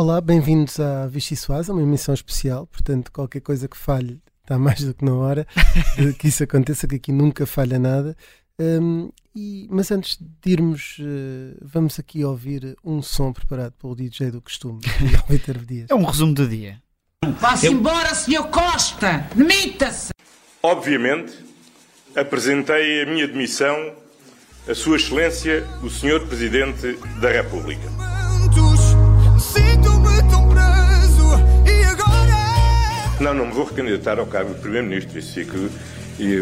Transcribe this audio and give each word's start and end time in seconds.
Olá, 0.00 0.18
bem-vindos 0.18 0.80
à 0.80 1.06
Vichy 1.06 1.36
Suaz, 1.36 1.68
uma 1.68 1.82
emissão 1.82 2.14
especial, 2.14 2.66
portanto, 2.66 3.12
qualquer 3.12 3.40
coisa 3.40 3.68
que 3.68 3.76
falhe 3.76 4.18
está 4.40 4.58
mais 4.58 4.82
do 4.82 4.94
que 4.94 5.04
na 5.04 5.12
hora 5.12 5.46
de 5.94 6.14
que 6.14 6.28
isso 6.28 6.42
aconteça, 6.42 6.88
que 6.88 6.96
aqui 6.96 7.12
nunca 7.12 7.44
falha 7.44 7.78
nada. 7.78 8.16
Um, 8.58 9.10
e, 9.36 9.68
mas 9.70 9.90
antes 9.90 10.16
de 10.18 10.52
irmos, 10.52 10.96
uh, 11.00 11.54
vamos 11.60 11.98
aqui 11.98 12.24
ouvir 12.24 12.74
um 12.82 13.02
som 13.02 13.30
preparado 13.30 13.72
pelo 13.72 13.94
DJ 13.94 14.30
do 14.30 14.40
costume. 14.40 14.80
É 15.90 15.94
um 15.94 16.04
resumo 16.04 16.32
do 16.32 16.48
dia. 16.48 16.80
Vá-se 17.38 17.66
Eu... 17.66 17.72
embora, 17.74 18.14
Sr. 18.14 18.44
Costa! 18.44 19.28
Demita-se! 19.34 20.12
Obviamente, 20.62 21.34
apresentei 22.16 23.02
a 23.02 23.06
minha 23.06 23.28
demissão 23.28 23.76
a 24.66 24.74
Sua 24.74 24.96
Excelência, 24.96 25.62
o 25.82 25.90
Sr. 25.90 26.26
Presidente 26.26 26.98
da 27.20 27.30
República. 27.30 27.86
Não, 33.20 33.34
não 33.34 33.46
me 33.48 33.52
vou 33.52 33.64
recandidatar 33.64 34.18
ao 34.18 34.24
cargo 34.24 34.54
de 34.54 34.60
Primeiro-Ministro, 34.60 35.18
isso 35.18 35.34
fica 35.34 35.58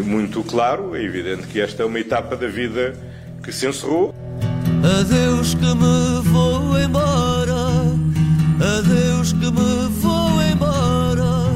muito 0.05 0.41
claro. 0.43 0.95
É 0.95 1.03
evidente 1.03 1.45
que 1.47 1.59
esta 1.59 1.83
é 1.83 1.85
uma 1.85 1.99
etapa 1.99 2.37
da 2.37 2.47
vida 2.47 2.95
que 3.43 3.51
se 3.51 3.67
encerrou. 3.67 4.15
Adeus 4.81 5.53
que 5.55 5.65
me 5.65 6.21
vou 6.23 6.79
embora, 6.79 7.53
adeus 8.79 9.33
que 9.33 9.51
me 9.51 9.89
vou 9.89 10.41
embora, 10.41 11.49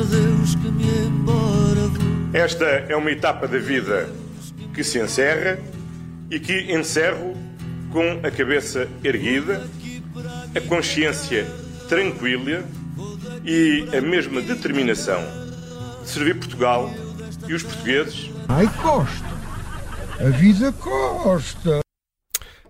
adeus 0.00 0.54
que 0.54 0.70
me 0.70 1.06
embora 1.06 1.88
vou. 1.88 2.30
Esta 2.32 2.64
é 2.64 2.94
uma 2.94 3.10
etapa 3.10 3.48
da 3.48 3.58
vida 3.58 4.08
que 4.72 4.84
se 4.84 5.00
encerra 5.00 5.58
e 6.30 6.38
que 6.38 6.72
encerro 6.72 7.36
com 7.90 8.20
a 8.24 8.30
cabeça 8.30 8.86
erguida, 9.02 9.68
a 10.54 10.60
consciência 10.60 11.48
tranquila 11.88 12.64
e 13.44 13.88
a 13.96 14.00
mesma 14.00 14.40
determinação 14.40 15.20
de 16.02 16.08
servir 16.08 16.38
Portugal 16.38 16.90
e 17.46 17.54
os 17.54 17.62
portugueses. 17.62 18.30
Ai, 18.48 18.66
Costa! 18.82 19.30
A 20.20 20.28
vida 20.30 20.72
Costa! 20.72 21.80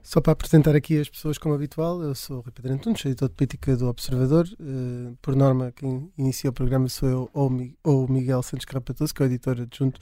Só 0.02 0.20
para 0.20 0.32
apresentar 0.32 0.74
aqui 0.74 0.98
as 0.98 1.08
pessoas 1.08 1.38
como 1.38 1.54
habitual, 1.54 2.02
eu 2.02 2.14
sou 2.16 2.38
o 2.38 2.40
Rui 2.40 2.52
Pedro 2.52 2.72
Antunes, 2.72 3.04
editor 3.04 3.28
de 3.28 3.34
política 3.36 3.76
do 3.76 3.86
Observador. 3.86 4.44
Uh, 4.58 5.16
por 5.22 5.36
norma, 5.36 5.72
quem 5.74 6.12
inicia 6.18 6.50
o 6.50 6.52
programa 6.52 6.88
sou 6.88 7.08
eu 7.08 7.30
ou, 7.32 7.48
o 7.84 8.10
Miguel 8.10 8.42
Santos 8.42 8.64
Carapatoso, 8.64 9.14
que 9.14 9.22
é 9.22 9.26
o 9.26 9.28
editor 9.28 9.60
adjunto 9.60 10.00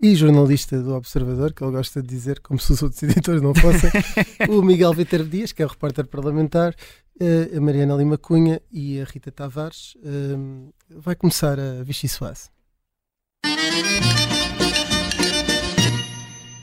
e 0.00 0.14
jornalista 0.14 0.80
do 0.80 0.94
Observador, 0.94 1.52
que 1.52 1.64
ele 1.64 1.72
gosta 1.72 2.02
de 2.02 2.08
dizer, 2.08 2.40
como 2.40 2.58
se 2.60 2.72
os 2.72 2.82
outros 2.82 3.02
editores 3.04 3.40
não 3.40 3.54
fossem, 3.54 3.90
o 4.48 4.62
Miguel 4.62 4.92
Viterbo 4.92 5.28
Dias, 5.28 5.52
que 5.52 5.62
é 5.62 5.66
o 5.66 5.68
repórter 5.68 6.06
parlamentar, 6.06 6.74
a 7.56 7.60
Mariana 7.60 7.94
Lima 7.94 8.18
Cunha 8.18 8.60
e 8.70 9.00
a 9.00 9.04
Rita 9.04 9.32
Tavares. 9.32 9.96
Vai 10.90 11.14
começar 11.14 11.58
a 11.58 11.82
Vichy 11.82 12.08
Soase. 12.08 12.50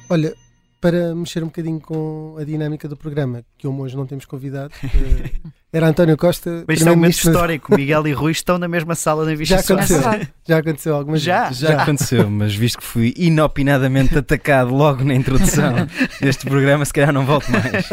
Olha, 0.10 0.36
para 0.84 1.16
mexer 1.16 1.42
um 1.42 1.46
bocadinho 1.46 1.80
com 1.80 2.36
a 2.38 2.44
dinâmica 2.44 2.90
do 2.90 2.98
programa, 2.98 3.42
que 3.58 3.66
hoje 3.66 3.96
não 3.96 4.06
temos 4.06 4.26
convidado, 4.26 4.74
eh, 4.84 5.32
era 5.72 5.88
António 5.88 6.18
Costa. 6.18 6.66
Mas 6.68 6.80
isto 6.80 6.90
é 6.90 6.92
um 6.92 6.96
momento 6.96 7.14
histórico. 7.14 7.74
Miguel 7.74 8.06
e 8.06 8.12
Rui 8.12 8.34
estão 8.34 8.58
na 8.58 8.68
mesma 8.68 8.94
sala 8.94 9.24
na 9.24 9.34
Já 9.46 9.60
aconteceu, 9.62 10.02
já 10.46 10.58
aconteceu 10.58 10.94
algumas 10.94 11.22
já. 11.22 11.46
vezes. 11.46 11.60
Já, 11.60 11.68
já 11.70 11.84
aconteceu, 11.84 12.30
mas 12.30 12.54
visto 12.54 12.80
que 12.80 12.84
fui 12.84 13.14
inopinadamente 13.16 14.18
atacado 14.18 14.76
logo 14.76 15.06
na 15.06 15.16
introdução 15.16 15.74
deste 16.20 16.46
programa, 16.46 16.84
se 16.84 16.92
calhar 16.92 17.14
não 17.14 17.26
volto 17.26 17.50
mais. 17.50 17.90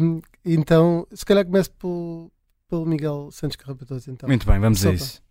um, 0.00 0.22
então, 0.42 1.06
se 1.12 1.24
calhar 1.24 1.44
começo 1.44 1.70
pelo, 1.72 2.32
pelo 2.66 2.86
Miguel 2.86 3.28
Santos 3.30 3.56
Carrapatoso. 3.56 4.10
Então. 4.10 4.26
Muito 4.26 4.46
bem, 4.46 4.58
vamos 4.58 4.80
Sopa. 4.80 4.92
a 4.92 4.94
isso. 4.94 5.25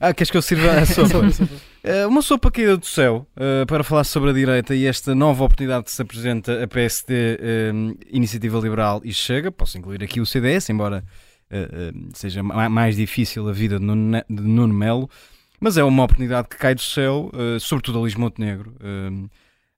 Ah, 0.00 0.12
queres 0.12 0.30
que 0.30 0.36
eu 0.36 0.42
sirva 0.42 0.70
a 0.72 0.86
sopa? 0.86 1.18
uh, 1.84 2.08
uma 2.08 2.22
sopa 2.22 2.50
caída 2.50 2.76
do 2.76 2.86
céu 2.86 3.26
uh, 3.36 3.66
para 3.66 3.84
falar 3.84 4.04
sobre 4.04 4.30
a 4.30 4.32
direita 4.32 4.74
e 4.74 4.86
esta 4.86 5.14
nova 5.14 5.44
oportunidade 5.44 5.84
que 5.84 5.92
se 5.92 6.02
apresenta 6.02 6.62
a 6.62 6.66
PSD, 6.66 7.14
uh, 7.14 7.98
Iniciativa 8.10 8.58
Liberal 8.58 9.00
e 9.04 9.12
Chega. 9.12 9.52
Posso 9.52 9.78
incluir 9.78 10.02
aqui 10.02 10.20
o 10.20 10.26
CDS, 10.26 10.70
embora 10.70 11.04
seja 12.14 12.42
mais 12.42 12.96
difícil 12.96 13.48
a 13.48 13.52
vida 13.52 13.78
de 13.78 13.84
Nuno, 13.84 14.74
Melo, 14.74 15.08
mas 15.60 15.76
é 15.76 15.84
uma 15.84 16.02
oportunidade 16.02 16.48
que 16.48 16.56
cai 16.56 16.74
do 16.74 16.80
céu, 16.80 17.30
sobretudo 17.60 17.98
a 17.98 18.00
Luís 18.00 18.16
Montenegro. 18.16 18.74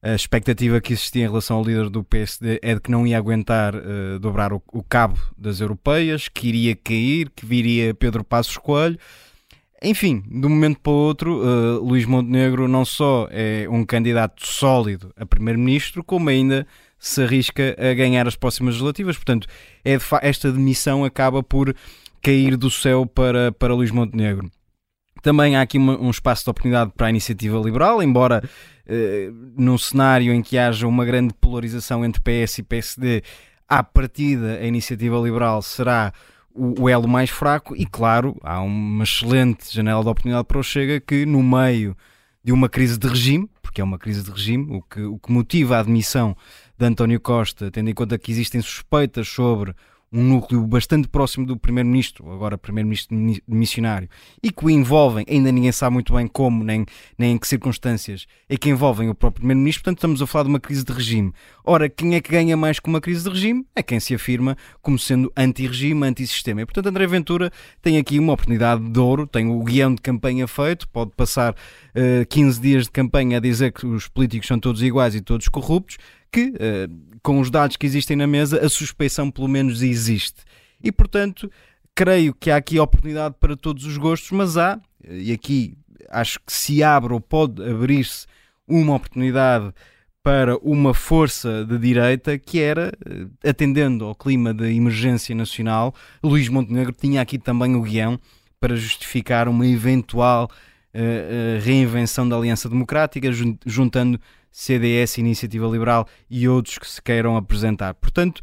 a 0.03 0.15
expectativa 0.15 0.81
que 0.81 0.95
existia 0.95 1.25
em 1.25 1.29
relação 1.29 1.59
ao 1.59 1.65
líder 1.65 1.91
do 1.91 2.03
PSD 2.03 2.61
é 2.63 2.75
de 2.75 2.81
que 2.81 2.91
não 2.91 3.07
ia 3.07 3.19
aguentar 3.19 3.75
dobrar 4.19 4.55
o, 4.55 4.63
o 4.73 4.83
cabo 4.83 5.19
das 5.37 5.61
europeias, 5.61 6.29
que 6.29 6.49
iria 6.49 6.75
cair, 6.75 7.29
que 7.37 7.45
viria 7.45 7.93
Pedro 7.93 8.25
Passos 8.25 8.57
Coelho. 8.57 8.99
Enfim, 9.83 10.23
de 10.27 10.47
um 10.47 10.51
momento 10.51 10.81
para 10.81 10.93
o 10.93 10.95
outro, 10.95 11.43
uh, 11.43 11.85
Luís 11.85 12.07
Montenegro 12.07 12.67
não 12.67 12.85
só 12.85 13.29
é 13.31 13.67
um 13.69 13.85
candidato 13.85 14.47
sólido 14.47 15.13
a 15.17 15.27
primeiro-ministro, 15.27 16.03
como 16.03 16.31
ainda 16.31 16.67
se 16.99 17.23
arrisca 17.23 17.77
a 17.79 17.93
ganhar 17.93 18.27
as 18.27 18.37
próximas 18.37 18.75
legislativas. 18.75 19.17
Portanto, 19.17 19.47
é 19.85 19.97
de 19.97 20.05
esta 20.23 20.51
demissão 20.51 21.05
acaba 21.05 21.43
por 21.43 21.75
cair 22.23 22.57
do 22.57 22.71
céu 22.71 23.07
para, 23.07 23.53
para 23.53 23.75
Luís 23.75 23.91
Montenegro. 23.91 24.51
Também 25.23 25.57
há 25.57 25.61
aqui 25.61 25.77
uma, 25.77 26.01
um 26.01 26.11
espaço 26.11 26.45
de 26.45 26.51
oportunidade 26.51 26.93
para 26.97 27.09
a 27.09 27.11
iniciativa 27.11 27.59
liberal, 27.59 28.03
embora 28.03 28.43
uh, 28.43 29.53
num 29.57 29.77
cenário 29.77 30.33
em 30.33 30.43
que 30.43 30.57
haja 30.57 30.87
uma 30.87 31.05
grande 31.05 31.35
polarização 31.35 32.05
entre 32.05 32.21
PS 32.21 32.59
e 32.59 32.63
PSD, 32.63 33.23
à 33.69 33.83
partida 33.83 34.59
a 34.59 34.67
iniciativa 34.67 35.19
liberal 35.19 35.61
será 35.61 36.13
o, 36.57 36.89
elo 36.89 37.07
mais 37.07 37.31
fraco 37.31 37.77
e, 37.77 37.85
claro, 37.85 38.37
há 38.43 38.61
uma 38.61 39.05
excelente 39.05 39.73
janela 39.73 40.03
de 40.03 40.09
oportunidade 40.09 40.47
para 40.47 40.59
o 40.59 40.63
Chega 40.63 41.01
que, 41.01 41.27
no 41.27 41.43
meio 41.43 41.97
de 42.43 42.53
uma 42.53 42.69
crise 42.69 42.99
de 42.99 43.07
regime, 43.07 43.49
porque 43.61 43.81
é 43.81 43.85
uma 43.85 43.99
crise 43.99 44.23
de 44.23 44.31
regime, 44.31 44.67
o 44.77 44.83
que, 44.83 45.03
o 45.03 45.19
que 45.19 45.33
motiva 45.33 45.77
a 45.77 45.81
admissão 45.81 46.37
de 46.79 46.87
António 46.87 47.21
Costa, 47.21 47.71
tendo 47.71 47.91
em 47.91 47.95
conta 47.95 48.19
que 48.19 48.31
existem 48.31 48.61
suspeitas 48.61 49.29
sobre 49.29 49.75
um 50.13 50.23
núcleo 50.23 50.65
bastante 50.67 51.09
próximo 51.09 51.47
do 51.47 51.57
Primeiro-Ministro, 51.57 52.31
agora 52.33 52.57
Primeiro-Ministro 52.57 53.17
missionário, 53.47 54.09
e 54.43 54.51
que 54.51 54.65
o 54.65 54.71
envolvem, 54.71 55.25
ainda 55.29 55.51
ninguém 55.51 55.73
sabe 55.73 55.95
muito 55.95 56.15
bem 56.15 56.27
como, 56.27 56.63
nem, 56.63 56.87
nem 57.19 57.33
em 57.33 57.39
que 57.39 57.47
circunstâncias, 57.47 58.27
é 58.49 58.57
que 58.57 58.69
envolvem 58.71 59.09
o 59.09 59.15
próprio 59.15 59.41
Primeiro-Ministro, 59.41 59.83
portanto 59.85 59.99
estamos 59.99 60.23
a 60.23 60.27
falar 60.27 60.45
de 60.45 60.51
uma 60.51 60.61
crise 60.61 60.85
de 60.85 60.93
regime. 60.93 61.33
Ora, 61.65 61.89
quem 61.89 62.15
é 62.15 62.21
que 62.21 62.31
ganha 62.31 62.57
mais 62.57 62.79
com 62.79 62.89
uma 62.89 63.01
crise 63.01 63.25
de 63.25 63.31
regime? 63.31 63.67
É 63.75 63.83
quem 63.83 63.99
se 63.99 64.15
afirma 64.15 64.57
como 64.81 64.99
sendo 64.99 65.33
anti-regime, 65.37 66.07
anti-sistema. 66.07 66.63
E 66.63 66.67
portanto 66.67 66.87
André 66.87 67.07
Ventura 67.07 67.51
tem 67.83 67.99
aqui 67.99 68.19
uma 68.19 68.33
oportunidade 68.33 68.89
de 68.89 69.01
ouro, 69.01 69.27
tem 69.27 69.49
o 69.49 69.63
guião 69.63 69.95
de 69.95 70.01
campanha 70.01 70.47
feito, 70.47 70.89
pode 70.89 71.11
passar 71.17 71.53
uh, 71.53 71.57
eh, 71.95 72.25
15 72.25 72.61
dias 72.61 72.85
de 72.85 72.91
campanha 72.91 73.39
a 73.39 73.41
dizer 73.41 73.73
que 73.73 73.87
os 73.87 74.09
políticos 74.09 74.47
são 74.47 74.59
todos 74.59 74.83
iguais 74.83 75.15
e 75.15 75.21
todos 75.21 75.49
corruptos, 75.49 75.99
que, 76.31 76.49
uh, 76.51 77.19
com 77.23 77.41
os 77.41 77.51
dados 77.51 77.77
que 77.77 77.87
existem 77.87 78.17
na 78.17 78.27
mesa, 78.27 78.65
a 78.65 78.69
suspeição 78.69 79.31
pelo 79.31 79.49
menos 79.49 79.83
existe. 79.83 80.43
E, 80.83 80.93
portanto, 80.93 81.51
creio 81.95 82.35
que 82.35 82.51
há 82.51 82.57
aqui 82.57 82.79
oportunidade 82.79 83.37
para 83.41 83.57
todos 83.57 83.85
os 83.85 83.97
gostos, 83.97 84.31
mas 84.31 84.57
há, 84.57 84.81
e 85.09 85.33
aqui 85.33 85.77
acho 86.11 86.39
que 86.41 86.53
se 86.53 86.83
abre 86.83 87.13
ou 87.13 87.21
pode 87.21 87.63
abrir-se 87.63 88.27
uma 88.69 88.95
oportunidade 88.95 89.73
para 90.23 90.57
uma 90.59 90.93
força 90.93 91.65
de 91.65 91.79
direita 91.79 92.37
que 92.37 92.61
era, 92.61 92.93
eh, 93.07 93.49
atendendo 93.49 94.07
ao 94.07 94.15
clima 94.15 94.53
de 94.53 94.75
emergência 94.75 95.33
nacional, 95.37 95.95
Luís 96.21 96.49
Montenegro 96.49 96.93
tinha 96.93 97.23
aqui 97.23 97.39
também 97.39 97.77
o 97.77 97.83
guião 97.83 98.19
para 98.59 98.75
justificar 98.75 99.49
uma 99.49 99.65
eventual 99.65 100.51
uh, 100.93 100.99
uh, 100.99 101.65
reinvenção 101.65 102.29
da 102.29 102.35
Aliança 102.35 102.69
Democrática, 102.69 103.29
juntando 103.65 104.19
CDS, 104.57 105.19
Iniciativa 105.19 105.67
Liberal 105.67 106.09
e 106.31 106.49
outros 106.49 106.79
que 106.79 106.89
se 106.89 107.03
queiram 107.03 107.37
apresentar. 107.37 107.93
Portanto, 107.93 108.41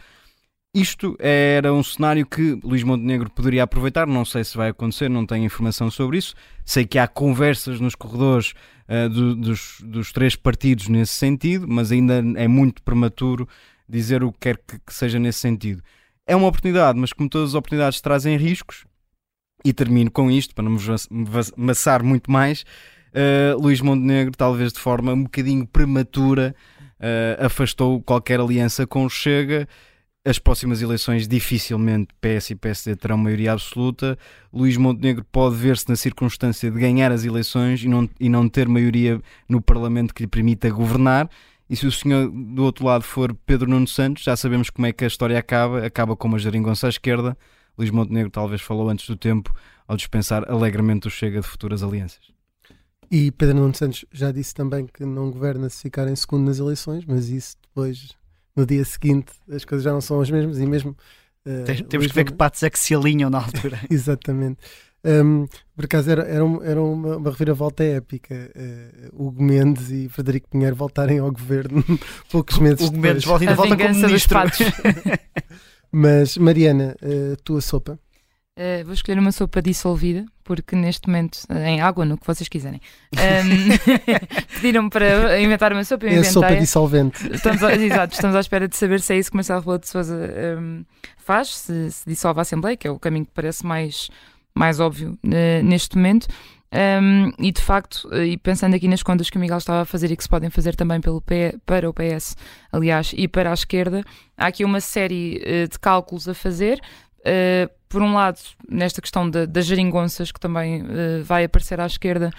isto 0.71 1.17
era 1.17 1.73
um 1.73 1.81
cenário 1.81 2.23
que 2.23 2.59
Luís 2.63 2.83
Montenegro 2.83 3.31
poderia 3.31 3.63
aproveitar, 3.63 4.05
não 4.05 4.23
sei 4.23 4.43
se 4.43 4.55
vai 4.55 4.69
acontecer, 4.69 5.09
não 5.09 5.25
tenho 5.25 5.43
informação 5.43 5.89
sobre 5.89 6.19
isso. 6.19 6.35
Sei 6.63 6.85
que 6.85 6.99
há 6.99 7.07
conversas 7.07 7.79
nos 7.79 7.95
corredores 7.95 8.53
uh, 8.87 9.09
do, 9.09 9.35
dos, 9.35 9.81
dos, 9.83 10.11
três 10.11 10.35
partidos 10.35 10.87
nesse 10.87 11.13
sentido, 11.13 11.67
mas 11.67 11.91
ainda 11.91 12.23
é 12.35 12.47
muito 12.47 12.83
prematuro 12.83 13.49
dizer 13.89 14.23
o 14.23 14.31
que 14.31 14.39
quer 14.39 14.57
que, 14.57 14.77
que 14.85 14.93
seja 14.93 15.17
nesse 15.17 15.39
sentido. 15.39 15.81
É 16.27 16.35
uma 16.35 16.47
oportunidade, 16.47 16.99
mas 16.99 17.11
como 17.11 17.27
todas 17.27 17.49
as 17.49 17.55
oportunidades 17.55 17.99
trazem 18.01 18.37
riscos, 18.37 18.85
e 19.65 19.73
termino 19.73 20.11
com 20.11 20.29
isto, 20.29 20.53
para 20.53 20.63
não 20.63 20.71
me 20.71 20.79
maçar 21.57 22.03
muito 22.03 22.29
mais, 22.29 22.65
uh, 23.13 23.61
Luís 23.61 23.81
Montenegro, 23.81 24.35
talvez 24.35 24.73
de 24.73 24.79
forma 24.79 25.13
um 25.13 25.23
bocadinho 25.23 25.65
prematura, 25.65 26.55
uh, 26.99 27.45
afastou 27.45 28.01
qualquer 28.01 28.39
aliança 28.39 28.85
com 28.85 29.05
o 29.05 29.09
Chega. 29.09 29.67
As 30.25 30.39
próximas 30.39 30.81
eleições 30.81 31.27
dificilmente 31.27 32.07
PS 32.21 32.51
e 32.51 32.55
PSD 32.55 32.95
terão 32.95 33.17
maioria 33.17 33.51
absoluta. 33.51 34.17
Luís 34.53 34.77
Montenegro 34.77 35.25
pode 35.29 35.55
ver-se 35.55 35.89
na 35.89 35.97
circunstância 35.97 36.71
de 36.71 36.79
ganhar 36.79 37.11
as 37.11 37.25
eleições 37.25 37.83
e 37.83 37.89
não, 37.89 38.09
e 38.19 38.29
não 38.29 38.47
ter 38.47 38.69
maioria 38.69 39.21
no 39.49 39.61
Parlamento 39.61 40.13
que 40.13 40.23
lhe 40.23 40.27
permita 40.27 40.69
governar. 40.69 41.29
E 41.69 41.75
se 41.75 41.85
o 41.85 41.91
senhor 41.91 42.31
do 42.31 42.63
outro 42.63 42.85
lado 42.85 43.03
for 43.03 43.33
Pedro 43.45 43.69
Nuno 43.69 43.87
Santos, 43.87 44.23
já 44.23 44.35
sabemos 44.37 44.69
como 44.69 44.85
é 44.85 44.93
que 44.93 45.03
a 45.03 45.07
história 45.07 45.37
acaba. 45.37 45.85
Acaba 45.85 46.15
com 46.15 46.29
uma 46.29 46.39
geringonça 46.39 46.87
à 46.87 46.89
esquerda. 46.89 47.37
Luís 47.77 47.89
Montenegro 47.89 48.31
talvez 48.31 48.61
falou 48.61 48.89
antes 48.89 49.05
do 49.07 49.17
tempo 49.17 49.53
ao 49.85 49.97
dispensar 49.97 50.49
alegremente 50.49 51.07
o 51.07 51.11
Chega 51.11 51.41
de 51.41 51.47
futuras 51.47 51.83
alianças. 51.83 52.31
E 53.15 53.29
Pedro 53.31 53.55
Nuno 53.57 53.75
Santos 53.75 54.03
já 54.11 54.31
disse 54.31 54.55
também 54.55 54.87
que 54.87 55.05
não 55.05 55.29
governa 55.29 55.69
se 55.69 55.83
ficar 55.83 56.07
em 56.07 56.15
segundo 56.15 56.47
nas 56.47 56.57
eleições, 56.57 57.05
mas 57.05 57.29
isso 57.29 57.55
depois, 57.61 58.09
no 58.55 58.65
dia 58.65 58.83
seguinte, 58.83 59.31
as 59.51 59.63
coisas 59.63 59.83
já 59.85 59.91
não 59.91 60.01
são 60.01 60.19
as 60.19 60.31
mesmas 60.31 60.57
e 60.57 60.65
mesmo. 60.65 60.97
Tem- 61.65 61.83
Temos 61.83 62.07
que 62.07 62.13
ver 62.13 62.23
que 62.23 62.33
patos 62.33 62.63
é 62.63 62.69
que 62.71 62.79
se 62.79 62.95
alinham 62.95 63.29
na 63.29 63.37
altura. 63.39 63.79
Exatamente. 63.91 64.57
Um, 65.05 65.45
por 65.75 65.83
acaso 65.85 66.09
era, 66.09 66.23
era, 66.23 66.43
um- 66.43 66.63
era 66.63 66.81
uma, 66.81 67.17
uma 67.17 67.29
reviravolta 67.29 67.83
épica. 67.83 68.49
Uh, 68.55 69.27
Hugo 69.27 69.43
Mendes 69.43 69.91
e 69.91 70.09
Frederico 70.09 70.49
Pinheiro 70.49 70.75
voltarem 70.75 71.19
ao 71.19 71.29
governo 71.31 71.83
poucos 72.31 72.57
meses 72.57 72.87
O 72.87 72.91
Mendes 72.93 73.23
depois. 73.23 73.25
volta, 73.25 73.43
ainda 73.43 73.53
A 73.53 73.55
volta 73.55 73.77
como 73.77 73.93
ministro. 74.07 74.33
patos. 74.39 74.59
Mas, 75.91 76.37
Mariana, 76.37 76.95
uh, 77.03 77.35
tua 77.43 77.61
sopa? 77.61 77.99
Uh, 78.55 78.85
vou 78.85 78.93
escolher 78.93 79.17
uma 79.17 79.31
sopa 79.31 79.63
dissolvida, 79.63 80.25
porque 80.43 80.75
neste 80.75 81.07
momento, 81.07 81.39
uh, 81.49 81.57
em 81.57 81.81
água, 81.81 82.05
no 82.05 82.19
que 82.19 82.27
vocês 82.27 82.47
quiserem. 82.47 82.79
Um, 83.13 83.97
Pediram-me 84.61 84.91
para 84.91 85.41
inventar 85.41 85.73
uma 85.73 85.83
sopa, 85.83 86.05
eu 86.05 86.17
É 86.17 86.19
a 86.19 86.23
sopa 86.23 86.55
dissolvente. 86.55 87.33
Estamos, 87.33 87.63
a- 87.63 87.73
exato, 87.75 88.13
estamos 88.13 88.35
à 88.35 88.39
espera 88.39 88.67
de 88.67 88.77
saber 88.77 89.01
se 89.01 89.13
é 89.13 89.17
isso 89.17 89.31
que 89.31 89.37
Marcelo 89.37 89.61
Rebelo 89.61 89.79
de 89.79 89.87
Sousa 89.87 90.15
um, 90.59 90.85
faz, 91.17 91.55
se, 91.55 91.91
se 91.91 92.03
dissolve 92.07 92.39
a 92.39 92.43
Assembleia, 92.43 92.77
que 92.77 92.87
é 92.87 92.91
o 92.91 92.99
caminho 92.99 93.25
que 93.25 93.31
parece 93.33 93.65
mais, 93.65 94.09
mais 94.53 94.79
óbvio 94.79 95.17
eh, 95.31 95.63
neste 95.63 95.95
momento. 95.95 96.27
Um, 96.71 97.31
e 97.39 97.51
de 97.51 97.61
facto, 97.61 98.07
eh, 98.11 98.25
e 98.27 98.37
pensando 98.37 98.75
aqui 98.75 98.87
nas 98.87 99.01
contas 99.01 99.29
que 99.31 99.37
o 99.37 99.39
Miguel 99.39 99.57
estava 99.57 99.81
a 99.81 99.85
fazer 99.85 100.11
e 100.11 100.15
que 100.17 100.23
se 100.23 100.29
podem 100.29 100.49
fazer 100.51 100.75
também 100.75 101.01
pelo 101.01 101.21
P, 101.21 101.55
para 101.65 101.89
o 101.89 101.93
PS, 101.93 102.35
aliás, 102.71 103.13
e 103.17 103.27
para 103.27 103.49
a 103.49 103.53
esquerda, 103.53 104.03
há 104.37 104.45
aqui 104.47 104.63
uma 104.63 104.79
série 104.79 105.41
eh, 105.43 105.67
de 105.67 105.79
cálculos 105.79 106.27
a 106.29 106.35
fazer. 106.35 106.79
Eh, 107.25 107.69
por 107.93 108.01
um 108.01 108.13
lado, 108.13 108.39
nesta 108.67 108.99
questão 109.01 109.29
da- 109.29 109.45
das 109.45 109.65
geringonças, 109.65 110.31
que 110.31 110.39
também 110.39 110.83
eh, 110.89 111.21
vai 111.23 111.43
aparecer 111.45 111.79
à 111.79 111.85
esquerda, 111.85 112.31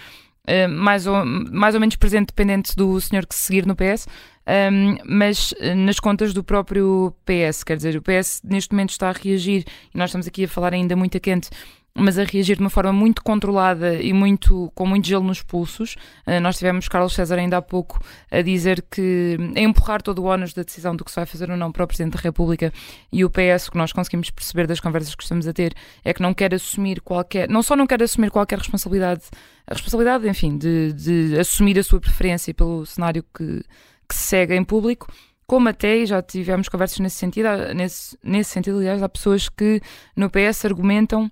eh, 0.45 0.67
mais, 0.67 1.07
ou, 1.07 1.25
mais 1.25 1.73
ou 1.73 1.79
menos 1.81 1.95
presente, 1.95 2.27
dependente 2.27 2.75
do 2.75 2.99
senhor 3.01 3.25
que 3.25 3.33
se 3.33 3.41
seguir 3.45 3.65
no 3.65 3.75
PS, 3.75 4.05
um, 4.47 4.97
mas 5.05 5.53
eh, 5.59 5.73
nas 5.73 5.99
contas 5.99 6.33
do 6.33 6.43
próprio 6.43 7.15
PS, 7.25 7.63
quer 7.63 7.77
dizer, 7.77 7.95
o 7.97 8.01
PS 8.01 8.41
neste 8.43 8.71
momento 8.73 8.91
está 8.91 9.09
a 9.09 9.13
reagir, 9.13 9.63
e 9.93 9.97
nós 9.97 10.09
estamos 10.09 10.27
aqui 10.27 10.43
a 10.43 10.47
falar 10.47 10.73
ainda 10.73 10.95
muito 10.95 11.17
a 11.17 11.19
quente, 11.19 11.49
mas 11.97 12.19
a 12.19 12.23
reagir 12.25 12.57
de 12.57 12.61
uma 12.61 12.69
forma 12.69 12.91
muito 12.91 13.23
controlada 13.23 13.95
e 13.95 14.11
muito, 14.11 14.69
com 14.75 14.85
muito 14.85 15.07
gelo 15.07 15.23
nos 15.23 15.41
pulsos. 15.41 15.95
Uh, 16.27 16.41
nós 16.41 16.57
tivemos 16.57 16.89
Carlos 16.89 17.13
César 17.13 17.37
ainda 17.37 17.57
há 17.57 17.61
pouco 17.61 18.03
a 18.29 18.41
dizer 18.41 18.85
que 18.91 19.37
a 19.55 19.61
empurrar 19.61 20.01
todo 20.01 20.19
o 20.19 20.25
ónus 20.25 20.53
da 20.53 20.63
decisão 20.63 20.93
do 20.93 21.05
que 21.05 21.11
se 21.11 21.15
vai 21.15 21.25
fazer 21.25 21.49
ou 21.49 21.55
não 21.55 21.71
para 21.71 21.85
o 21.85 21.87
Presidente 21.87 22.15
da 22.15 22.19
República 22.19 22.73
e 23.11 23.23
o 23.23 23.29
PS, 23.29 23.69
o 23.69 23.71
que 23.71 23.77
nós 23.77 23.93
conseguimos 23.93 24.29
perceber 24.29 24.67
das 24.67 24.81
conversas 24.81 25.15
que 25.15 25.23
estamos 25.23 25.47
a 25.47 25.53
ter, 25.53 25.73
é 26.03 26.13
que 26.13 26.21
não 26.21 26.33
quer 26.33 26.53
assumir 26.53 26.99
qualquer, 26.99 27.47
não 27.47 27.63
só 27.63 27.77
não 27.77 27.87
quer 27.87 28.03
assumir 28.03 28.29
qualquer 28.29 28.59
responsabilidade, 28.59 29.23
a 29.65 29.73
responsabilidade, 29.73 30.27
enfim, 30.27 30.57
de, 30.57 30.91
de 30.91 31.39
assumir 31.39 31.79
a 31.79 31.83
sua 31.83 32.01
preferência 32.01 32.53
pelo 32.53 32.85
cenário 32.85 33.23
que, 33.23 33.63
que 34.07 34.15
se 34.15 34.23
segue 34.23 34.53
em 34.53 34.65
público, 34.65 35.07
como 35.47 35.69
até, 35.69 35.97
e 35.97 36.05
já 36.05 36.21
tivemos 36.21 36.67
conversas 36.67 36.99
nesse 36.99 37.17
sentido, 37.17 37.47
nesse, 37.73 38.17
nesse 38.21 38.49
sentido, 38.49 38.79
aliás, 38.79 39.01
há 39.01 39.07
pessoas 39.07 39.47
que 39.47 39.79
no 40.15 40.29
PS 40.29 40.65
argumentam 40.65 41.31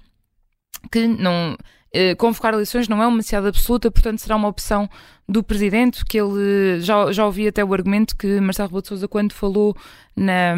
que 0.91 1.07
não 1.07 1.55
eh, 1.93 2.15
convocar 2.15 2.53
eleições 2.53 2.87
não 2.87 3.01
é 3.01 3.07
uma 3.07 3.17
necessidade 3.17 3.47
absoluta, 3.47 3.89
portanto 3.91 4.19
será 4.19 4.35
uma 4.35 4.47
opção 4.47 4.89
do 5.29 5.41
Presidente, 5.41 6.03
que 6.05 6.19
ele 6.19 6.81
já, 6.81 7.09
já 7.11 7.25
ouvi 7.25 7.47
até 7.47 7.63
o 7.63 7.73
argumento 7.73 8.15
que 8.17 8.41
Marcelo 8.41 8.67
Rebelo 8.67 8.81
de 8.81 8.87
Sousa 8.89 9.07
quando 9.07 9.31
falou 9.31 9.73
na, 10.15 10.53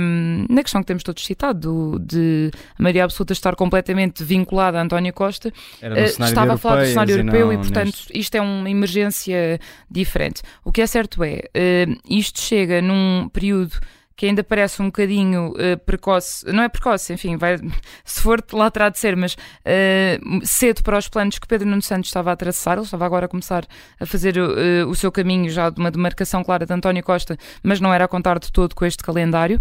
na 0.50 0.64
questão 0.64 0.82
que 0.82 0.88
temos 0.88 1.04
todos 1.04 1.24
citado, 1.24 1.60
do- 1.60 2.00
de 2.00 2.50
a 2.78 2.82
maioria 2.82 3.04
absoluta 3.04 3.32
estar 3.34 3.56
completamente 3.56 4.24
vinculada 4.24 4.80
a 4.80 4.82
António 4.82 5.14
Costa, 5.14 5.54
eh, 5.96 6.06
estava 6.30 6.54
a 6.54 6.58
falar 6.58 6.76
do 6.78 6.88
cenário 6.90 7.16
e 7.16 7.20
europeu 7.20 7.54
e, 7.54 7.58
portanto, 7.58 7.86
neste. 7.86 8.20
isto 8.20 8.36
é 8.36 8.42
uma 8.42 8.70
emergência 8.70 9.60
diferente. 9.90 10.42
O 10.64 10.72
que 10.72 10.82
é 10.82 10.88
certo 10.88 11.24
é, 11.24 11.44
eh, 11.54 11.86
isto 12.10 12.42
chega 12.42 12.82
num 12.82 13.30
período 13.32 13.78
que 14.16 14.26
ainda 14.26 14.44
parece 14.44 14.82
um 14.82 14.86
bocadinho 14.86 15.54
eh, 15.58 15.76
precoce, 15.76 16.46
não 16.52 16.64
é 16.64 16.70
precoce, 16.70 17.12
enfim, 17.14 17.36
vai, 17.36 17.58
se 18.06 18.22
for 18.22 18.42
lá 18.54 18.72
terá 18.72 18.88
de 18.88 18.98
ser, 18.98 19.16
mas 19.16 19.36
eh, 19.66 20.20
cedo 20.44 20.82
para 20.84 20.98
os 20.98 21.10
planos 21.10 21.38
que 21.38 21.46
Pedro 21.46 21.68
Nuno 21.68 21.82
Santos 21.82 22.10
estava 22.10 22.32
a 22.32 22.36
traçar, 22.36 22.78
ele 22.78 22.86
estava 22.86 23.06
agora 23.06 23.26
a 23.26 23.30
começar 23.30 23.66
a 24.00 24.06
fazer 24.06 24.38
eh, 24.38 24.86
o 24.86 24.96
seu 24.96 25.12
caminho 25.12 25.50
já 25.50 25.70
de 25.70 25.80
uma 25.80 25.92
demarcação 25.92 26.44
clara 26.44 26.66
de 26.66 26.74
António 26.74 27.04
Costa, 27.04 27.38
mas 27.62 27.82
não 27.82 27.94
era 27.94 28.06
a 28.06 28.08
contar 28.08 28.40
de 28.40 28.52
todo 28.52 28.74
com 28.74 28.86
este 28.86 29.04
calendário. 29.04 29.60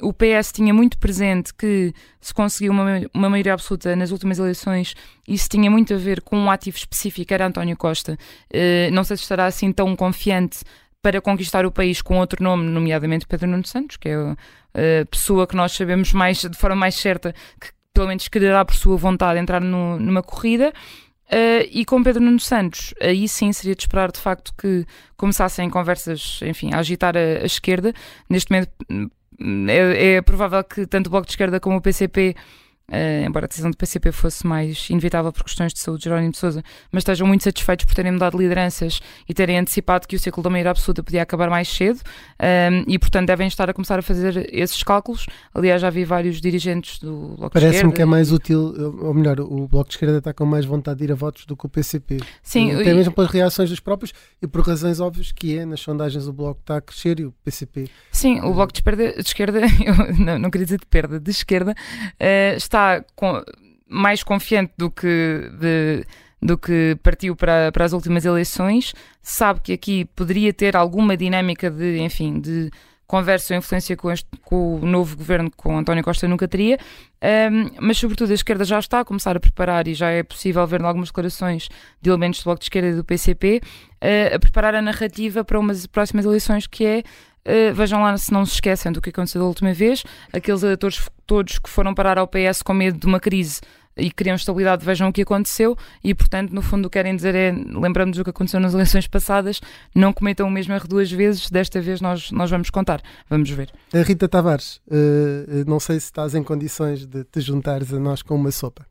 O 0.00 0.12
PS 0.12 0.52
tinha 0.52 0.72
muito 0.72 0.96
presente 0.96 1.52
que 1.52 1.92
se 2.20 2.32
conseguiu 2.32 2.72
uma, 2.72 3.00
uma 3.12 3.28
maioria 3.28 3.52
absoluta 3.52 3.94
nas 3.96 4.10
últimas 4.10 4.38
eleições, 4.38 4.94
isso 5.26 5.48
tinha 5.48 5.70
muito 5.70 5.92
a 5.94 5.96
ver 5.96 6.22
com 6.22 6.36
um 6.36 6.50
ativo 6.50 6.76
específico, 6.76 7.32
era 7.34 7.46
António 7.46 7.76
Costa. 7.76 8.16
Não 8.92 9.04
sei 9.04 9.16
se 9.16 9.24
estará 9.24 9.46
assim 9.46 9.72
tão 9.72 9.94
confiante 9.96 10.60
para 11.02 11.20
conquistar 11.20 11.64
o 11.64 11.70
país 11.72 12.02
com 12.02 12.18
outro 12.18 12.42
nome, 12.42 12.64
nomeadamente 12.64 13.26
Pedro 13.26 13.48
Nuno 13.48 13.66
Santos, 13.66 13.96
que 13.96 14.08
é 14.08 14.14
a 14.14 15.06
pessoa 15.10 15.46
que 15.46 15.56
nós 15.56 15.72
sabemos 15.72 16.12
mais 16.12 16.38
de 16.40 16.56
forma 16.56 16.76
mais 16.76 16.94
certa 16.94 17.32
que 17.60 17.68
pelo 17.92 18.06
menos 18.08 18.28
quererá 18.28 18.64
por 18.64 18.74
sua 18.74 18.96
vontade 18.96 19.38
entrar 19.40 19.60
no- 19.60 19.98
numa 19.98 20.22
corrida. 20.22 20.72
Uh, 21.26 21.62
e 21.70 21.84
com 21.84 22.02
Pedro 22.02 22.20
Nuno 22.22 22.40
Santos, 22.40 22.92
aí 23.00 23.28
sim 23.28 23.52
seria 23.52 23.74
de 23.76 23.82
esperar 23.82 24.10
de 24.10 24.18
facto 24.18 24.52
que 24.58 24.84
começassem 25.16 25.70
conversas, 25.70 26.40
enfim, 26.42 26.72
a 26.74 26.78
agitar 26.78 27.16
a, 27.16 27.20
a 27.20 27.46
esquerda. 27.46 27.92
Neste 28.28 28.50
momento 28.50 28.70
hum, 28.90 29.08
é, 29.68 30.14
é 30.16 30.22
provável 30.22 30.62
que 30.64 30.86
tanto 30.86 31.06
o 31.06 31.10
Bloco 31.10 31.26
de 31.26 31.32
Esquerda 31.32 31.60
como 31.60 31.76
o 31.76 31.80
PCP, 31.80 32.34
uh, 32.90 33.26
embora 33.26 33.46
a 33.46 33.48
decisão 33.48 33.70
do 33.70 33.76
PCP 33.76 34.12
fosse 34.12 34.46
mais 34.46 34.88
inevitável 34.90 35.32
por 35.32 35.44
questões 35.44 35.72
de 35.72 35.78
saúde 35.78 36.00
de 36.00 36.04
Jerónimo 36.04 36.32
de 36.32 36.38
Sousa, 36.38 36.62
mas 36.90 37.02
estejam 37.02 37.26
muito 37.26 37.44
satisfeitos 37.44 37.84
por 37.86 37.94
terem 37.94 38.12
mudado 38.12 38.36
lideranças 38.36 39.00
e 39.28 39.32
terem 39.34 39.58
antecipado 39.58 40.06
que 40.06 40.16
o 40.16 40.18
ciclo 40.18 40.42
da 40.42 40.50
maioria 40.50 40.70
absoluta 40.70 41.02
podia 41.02 41.22
acabar 41.22 41.48
mais 41.48 41.68
cedo 41.68 42.00
um, 42.40 42.84
e, 42.86 42.98
portanto, 42.98 43.26
devem 43.26 43.46
estar 43.48 43.68
a 43.70 43.72
começar 43.72 43.98
a 43.98 44.02
fazer 44.02 44.48
esses 44.52 44.82
cálculos. 44.82 45.26
Aliás, 45.54 45.80
já 45.80 45.90
vi 45.90 46.04
vários 46.04 46.40
dirigentes 46.40 46.98
do 46.98 47.34
Bloco 47.36 47.48
de 47.48 47.52
Parece-me 47.52 47.74
Esquerda. 47.76 47.96
que 47.96 48.02
é 48.02 48.04
mais 48.04 48.32
útil, 48.32 48.74
ou 49.00 49.14
melhor, 49.14 49.40
o 49.40 49.68
Bloco 49.68 49.88
de 49.88 49.94
Esquerda 49.94 50.18
está 50.18 50.32
com 50.32 50.44
mais 50.44 50.64
vontade 50.64 50.98
de 50.98 51.04
ir 51.04 51.12
a 51.12 51.14
votos 51.14 51.46
do 51.46 51.56
que 51.56 51.66
o 51.66 51.68
PCP. 51.68 52.18
Sim, 52.42 52.72
Até 52.72 52.90
e- 52.90 52.94
mesmo 52.94 53.12
pelas 53.12 53.30
reações 53.30 53.70
dos 53.70 53.80
próprios 53.80 54.12
e 54.42 54.46
por 54.46 54.66
razões 54.66 55.00
óbvias 55.00 55.32
que 55.32 55.58
é, 55.58 55.64
nas 55.64 55.80
sondagens 55.80 56.26
o 56.26 56.32
Bloco 56.32 56.60
está 56.60 56.76
a 56.76 56.80
crescer 56.80 57.20
e 57.20 57.24
o 57.24 57.32
PCP 57.44 57.88
Sim, 58.20 58.40
o 58.40 58.52
Bloco 58.52 58.72
de 58.72 58.78
Esquerda, 58.80 59.12
de 59.14 59.20
esquerda 59.20 59.60
não, 60.18 60.38
não 60.38 60.50
queria 60.50 60.66
dizer 60.66 60.78
de 60.80 60.86
perda, 60.86 61.18
de 61.18 61.30
esquerda, 61.30 61.74
eh, 62.18 62.54
está 62.56 63.02
com- 63.16 63.42
mais 63.88 64.22
confiante 64.22 64.72
do 64.76 64.90
que, 64.90 65.50
de- 65.58 66.04
do 66.42 66.58
que 66.58 66.96
partiu 67.02 67.34
para, 67.34 67.72
para 67.72 67.84
as 67.84 67.92
últimas 67.92 68.24
eleições, 68.24 68.92
sabe 69.22 69.60
que 69.60 69.72
aqui 69.72 70.04
poderia 70.16 70.52
ter 70.52 70.76
alguma 70.76 71.16
dinâmica 71.16 71.70
de, 71.70 71.98
enfim, 72.00 72.40
de 72.40 72.70
conversa 73.06 73.54
ou 73.54 73.58
influência 73.58 73.96
com, 73.96 74.10
este- 74.10 74.28
com 74.42 74.76
o 74.80 74.86
novo 74.86 75.16
governo, 75.16 75.50
com 75.56 75.76
António 75.78 76.04
Costa 76.04 76.28
nunca 76.28 76.46
teria, 76.46 76.78
Ahm, 77.22 77.68
mas 77.78 77.98
sobretudo 77.98 78.30
a 78.30 78.34
esquerda 78.34 78.64
já 78.64 78.78
está 78.78 79.00
a 79.00 79.04
começar 79.04 79.36
a 79.36 79.40
preparar 79.40 79.86
e 79.86 79.92
já 79.92 80.08
é 80.08 80.22
possível 80.22 80.66
ver 80.66 80.80
em 80.80 80.84
algumas 80.86 81.10
declarações 81.10 81.68
de 82.00 82.08
elementos 82.08 82.40
do 82.40 82.44
Bloco 82.44 82.60
de 82.60 82.64
Esquerda 82.64 82.88
e 82.88 82.94
do 82.94 83.04
PCP 83.04 83.60
eh, 84.00 84.34
a 84.34 84.38
preparar 84.38 84.74
a 84.74 84.80
narrativa 84.80 85.44
para 85.44 85.60
umas 85.60 85.86
próximas 85.86 86.24
eleições 86.24 86.66
que 86.66 86.86
é 86.86 87.02
Uh, 87.46 87.74
vejam 87.74 88.02
lá 88.02 88.16
se 88.16 88.32
não 88.32 88.44
se 88.44 88.54
esquecem 88.54 88.92
do 88.92 89.00
que 89.00 89.10
aconteceu 89.10 89.40
da 89.40 89.46
última 89.46 89.72
vez. 89.72 90.04
Aqueles 90.32 90.62
eleitores 90.62 91.08
todos 91.26 91.58
que 91.58 91.70
foram 91.70 91.94
parar 91.94 92.18
ao 92.18 92.28
PS 92.28 92.62
com 92.62 92.74
medo 92.74 92.98
de 92.98 93.06
uma 93.06 93.20
crise 93.20 93.60
e 93.96 94.10
queriam 94.10 94.36
estabilidade, 94.36 94.84
vejam 94.84 95.08
o 95.08 95.12
que 95.12 95.22
aconteceu 95.22 95.76
e, 96.02 96.14
portanto, 96.14 96.52
no 96.52 96.62
fundo, 96.62 96.86
o 96.86 96.90
que 96.90 96.98
querem 96.98 97.14
dizer 97.14 97.34
é, 97.34 97.52
lembrando-nos 97.52 98.18
do 98.18 98.24
que 98.24 98.30
aconteceu 98.30 98.60
nas 98.60 98.72
eleições 98.74 99.06
passadas, 99.06 99.60
não 99.94 100.12
cometam 100.12 100.46
o 100.46 100.50
mesmo 100.50 100.72
erro 100.72 100.88
duas 100.88 101.10
vezes, 101.10 101.50
desta 101.50 101.80
vez 101.80 102.00
nós, 102.00 102.30
nós 102.30 102.50
vamos 102.50 102.70
contar. 102.70 103.02
Vamos 103.28 103.50
ver. 103.50 103.70
A 103.92 104.02
Rita 104.02 104.28
Tavares, 104.28 104.80
eh, 104.90 105.64
não 105.66 105.80
sei 105.80 105.98
se 106.00 106.06
estás 106.06 106.34
em 106.34 106.42
condições 106.42 107.06
de 107.06 107.24
te 107.24 107.40
juntares 107.40 107.92
a 107.92 107.98
nós 107.98 108.22
com 108.22 108.34
uma 108.34 108.50
sopa. 108.50 108.86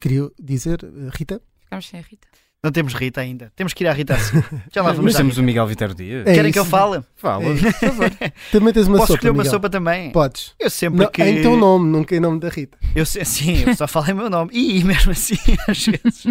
Queria 0.00 0.28
dizer, 0.40 0.80
eh, 0.82 1.10
Rita, 1.12 1.40
Ficamos 1.74 1.88
sem 1.88 1.98
a 1.98 2.02
Rita. 2.02 2.28
Não 2.64 2.72
temos 2.72 2.94
Rita 2.94 3.20
ainda. 3.20 3.52
Temos 3.54 3.74
que 3.74 3.84
ir 3.84 3.86
à 3.88 3.92
Rita 3.92 4.14
assim. 4.14 4.42
Já 4.74 4.80
lá 4.82 4.88
vamos 4.92 5.04
Mas 5.04 5.14
temos 5.16 5.36
o 5.36 5.42
Miguel 5.42 5.66
Vitero 5.66 5.94
Dias. 5.94 6.26
É 6.26 6.32
Querem 6.34 6.44
isso. 6.50 6.52
que 6.54 6.58
eu 6.58 6.64
fale? 6.64 7.02
Fala. 7.14 7.44
É, 7.44 7.54
por 7.54 7.72
favor. 7.72 8.10
também 8.50 8.72
tens 8.72 8.88
uma 8.88 8.96
Posso 8.96 9.08
sopa. 9.08 9.18
escolher 9.18 9.30
uma 9.32 9.38
Miguel. 9.42 9.50
sopa 9.52 9.68
também? 9.68 10.10
Podes. 10.12 10.54
Eu 10.58 10.70
sempre 10.70 11.00
Não, 11.04 11.10
que... 11.10 11.22
Em 11.22 11.42
teu 11.42 11.56
nome, 11.58 11.86
nunca 11.90 12.16
em 12.16 12.20
nome 12.20 12.40
da 12.40 12.48
Rita. 12.48 12.78
Eu, 12.94 13.04
se- 13.04 13.22
sim, 13.26 13.64
eu 13.66 13.76
só 13.76 13.86
falei 13.86 14.14
meu 14.14 14.30
nome. 14.30 14.50
E 14.54 14.82
mesmo 14.82 15.12
assim, 15.12 15.36
às 15.68 15.84
vezes, 15.84 16.26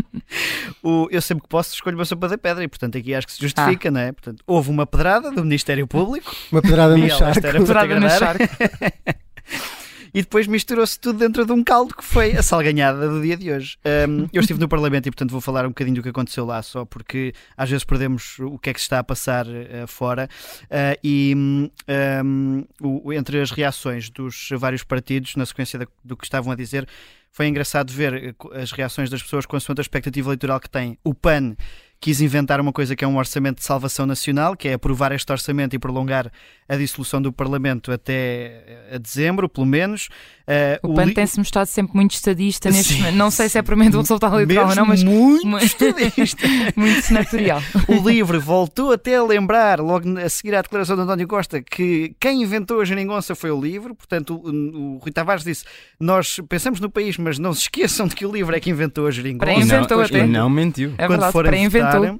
o- 0.81 1.07
eu 1.11 1.21
sempre 1.21 1.43
que 1.43 1.49
posso 1.49 1.75
escolho 1.75 1.95
uma 1.95 2.05
sopa 2.05 2.27
da 2.27 2.37
pedra 2.37 2.63
e, 2.63 2.67
portanto, 2.67 2.97
aqui 2.97 3.13
acho 3.13 3.27
que 3.27 3.33
se 3.33 3.39
justifica, 3.41 3.91
não 3.91 4.01
é? 4.01 4.11
Portanto, 4.11 4.43
houve 4.47 4.71
uma 4.71 4.87
pedrada 4.87 5.29
do 5.31 5.43
Ministério 5.43 5.85
Público. 5.85 6.35
Uma 6.51 6.63
pedrada 6.63 6.95
no 6.97 7.03
Miguel, 7.03 7.17
charco. 7.19 7.37
era 7.45 7.51
para 7.51 7.59
te 7.59 7.67
Pedrada 7.67 7.99
no 7.99 8.07
agradar. 8.07 8.37
e 10.13 10.21
depois 10.21 10.45
misturou-se 10.47 10.99
tudo 10.99 11.19
dentro 11.19 11.45
de 11.45 11.51
um 11.51 11.63
caldo 11.63 11.95
que 11.95 12.03
foi 12.03 12.33
a 12.33 12.43
salganhada 12.43 13.09
do 13.09 13.21
dia 13.21 13.35
de 13.35 13.51
hoje. 13.51 13.77
Um, 14.07 14.27
eu 14.31 14.41
estive 14.41 14.59
no 14.59 14.67
Parlamento 14.67 15.07
e, 15.07 15.11
portanto, 15.11 15.31
vou 15.31 15.41
falar 15.41 15.65
um 15.65 15.69
bocadinho 15.69 15.95
do 15.95 16.03
que 16.03 16.09
aconteceu 16.09 16.45
lá, 16.45 16.61
só 16.61 16.85
porque 16.85 17.33
às 17.57 17.69
vezes 17.69 17.83
perdemos 17.83 18.37
o 18.39 18.59
que 18.59 18.69
é 18.69 18.73
que 18.73 18.79
se 18.79 18.85
está 18.85 18.99
a 18.99 19.03
passar 19.03 19.47
uh, 19.47 19.87
fora. 19.87 20.29
Uh, 20.65 20.99
e 21.03 21.33
um, 21.35 22.63
o, 22.81 23.11
entre 23.11 23.41
as 23.41 23.51
reações 23.51 24.09
dos 24.09 24.49
vários 24.57 24.83
partidos, 24.83 25.35
na 25.35 25.45
sequência 25.45 25.79
da, 25.79 25.87
do 26.03 26.15
que 26.15 26.25
estavam 26.25 26.51
a 26.51 26.55
dizer, 26.55 26.87
foi 27.31 27.47
engraçado 27.47 27.91
ver 27.91 28.35
as 28.53 28.71
reações 28.71 29.09
das 29.09 29.23
pessoas 29.23 29.47
com 29.47 29.55
a 29.55 29.81
expectativa 29.81 30.29
eleitoral 30.29 30.59
que 30.59 30.69
têm. 30.69 30.97
O 31.03 31.15
PAN 31.15 31.55
quis 32.03 32.19
inventar 32.19 32.59
uma 32.59 32.73
coisa 32.73 32.97
que 32.97 33.05
é 33.05 33.07
um 33.07 33.15
orçamento 33.15 33.59
de 33.59 33.63
salvação 33.63 34.05
nacional, 34.05 34.57
que 34.57 34.67
é 34.67 34.73
aprovar 34.73 35.13
este 35.13 35.31
orçamento 35.31 35.73
e 35.73 35.79
prolongar 35.79 36.29
a 36.67 36.75
dissolução 36.75 37.21
do 37.21 37.31
Parlamento 37.31 37.93
até 37.93 38.89
a 38.93 38.97
dezembro, 38.97 39.47
pelo 39.47 39.65
menos. 39.65 40.09
Uh, 40.43 40.91
o, 40.91 40.93
PAN 40.93 41.05
li... 41.05 41.13
tem-se 41.13 41.37
mostrado 41.37 41.67
sempre 41.67 41.95
muito 41.95 42.11
estadista 42.11 42.69
neste 42.69 42.95
momento. 42.95 43.15
Não 43.15 43.31
sei 43.31 43.47
se 43.47 43.57
é 43.57 43.61
propriamente 43.61 43.95
um 43.95 44.01
resultado 44.01 44.35
eleitoral 44.35 44.69
ou 44.69 44.75
não, 44.75 44.85
mas 44.85 45.01
muito, 45.01 45.57
estadista. 45.59 46.45
muito 46.75 47.01
senatorial. 47.03 47.61
o 47.87 48.09
LIVRE 48.09 48.37
voltou 48.39 48.91
até 48.91 49.15
a 49.15 49.23
lembrar, 49.23 49.79
logo 49.79 50.19
a 50.19 50.27
seguir 50.27 50.55
à 50.55 50.61
declaração 50.61 50.97
de 50.97 51.03
António 51.03 51.25
Costa, 51.25 51.61
que 51.61 52.13
quem 52.19 52.41
inventou 52.41 52.81
a 52.81 52.85
geringonça 52.85 53.33
foi 53.33 53.51
o 53.51 53.61
LIVRE. 53.61 53.93
Portanto, 53.93 54.35
o, 54.35 54.49
o, 54.49 54.97
Rui 54.97 55.11
Tavares 55.13 55.45
disse: 55.45 55.63
Nós 55.97 56.41
pensamos 56.49 56.81
no 56.81 56.89
país, 56.89 57.17
mas 57.17 57.39
não 57.39 57.53
se 57.53 57.61
esqueçam 57.61 58.07
de 58.07 58.15
que 58.15 58.25
o 58.25 58.31
LIVRE 58.31 58.57
é 58.57 58.59
que 58.59 58.69
inventou 58.69 59.07
a 59.07 59.11
geringonça. 59.11 59.45
Para 59.45 59.53
inventou 59.53 59.97
não, 59.97 60.03
até. 60.03 60.27
não 60.27 60.49
mentiu. 60.49 60.93
É 60.97 61.07
verdade, 61.07 61.31
Quando 61.31 61.31
forem 61.31 61.63
votar, 61.99 62.19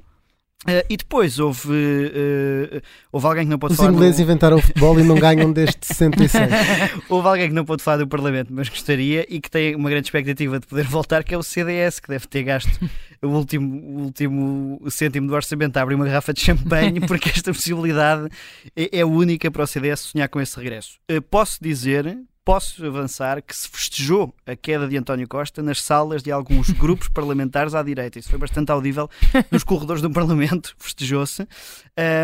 Uh, 0.64 0.80
e 0.88 0.96
depois 0.96 1.38
houve, 1.38 1.68
uh, 1.68 2.80
houve 3.12 3.26
alguém 3.26 3.44
que 3.44 3.50
não 3.50 3.58
pode 3.58 3.74
Os 3.74 3.76
falar. 3.76 3.90
Os 3.90 3.96
ingleses 3.96 4.16
do... 4.16 4.22
inventaram 4.22 4.56
o 4.56 4.62
futebol 4.62 4.98
e 4.98 5.02
não 5.02 5.14
ganham 5.16 5.52
desde 5.52 5.76
66. 5.82 6.48
houve 7.10 7.28
alguém 7.28 7.48
que 7.48 7.54
não 7.54 7.66
pode 7.66 7.82
falar 7.82 7.98
do 7.98 8.08
Parlamento, 8.08 8.48
mas 8.50 8.70
gostaria 8.70 9.26
e 9.28 9.42
que 9.42 9.50
tem 9.50 9.76
uma 9.76 9.90
grande 9.90 10.06
expectativa 10.06 10.58
de 10.58 10.66
poder 10.66 10.86
voltar, 10.86 11.22
que 11.22 11.34
é 11.34 11.38
o 11.38 11.42
CDS, 11.42 12.00
que 12.00 12.08
deve 12.08 12.26
ter 12.26 12.44
gasto 12.44 12.80
o 13.22 13.28
último, 13.28 13.76
o 13.76 14.02
último 14.04 14.80
cêntimo 14.90 15.28
do 15.28 15.34
orçamento 15.34 15.76
a 15.76 15.82
abrir 15.82 15.96
uma 15.96 16.06
garrafa 16.06 16.32
de 16.32 16.40
champanhe, 16.40 16.98
porque 17.06 17.28
esta 17.28 17.52
possibilidade 17.52 18.30
é, 18.74 19.00
é 19.00 19.04
única 19.04 19.50
para 19.50 19.64
o 19.64 19.66
CDS 19.66 20.00
sonhar 20.00 20.30
com 20.30 20.40
esse 20.40 20.56
regresso. 20.56 20.98
Uh, 21.12 21.20
posso 21.20 21.58
dizer, 21.62 22.18
posso 22.44 22.84
avançar 22.84 23.40
que 23.40 23.56
se 23.56 23.68
festejou 23.68 24.34
a 24.46 24.54
queda 24.54 24.86
de 24.86 24.96
António 24.96 25.26
Costa 25.26 25.62
nas 25.62 25.80
salas 25.80 26.22
de 26.22 26.30
alguns 26.30 26.70
grupos 26.78 27.08
parlamentares 27.08 27.74
à 27.74 27.82
direita. 27.82 28.18
Isso 28.18 28.28
foi 28.28 28.38
bastante 28.38 28.70
audível 28.70 29.08
nos 29.50 29.64
corredores 29.64 30.02
do 30.02 30.10
Parlamento, 30.10 30.74
festejou-se. 30.78 31.48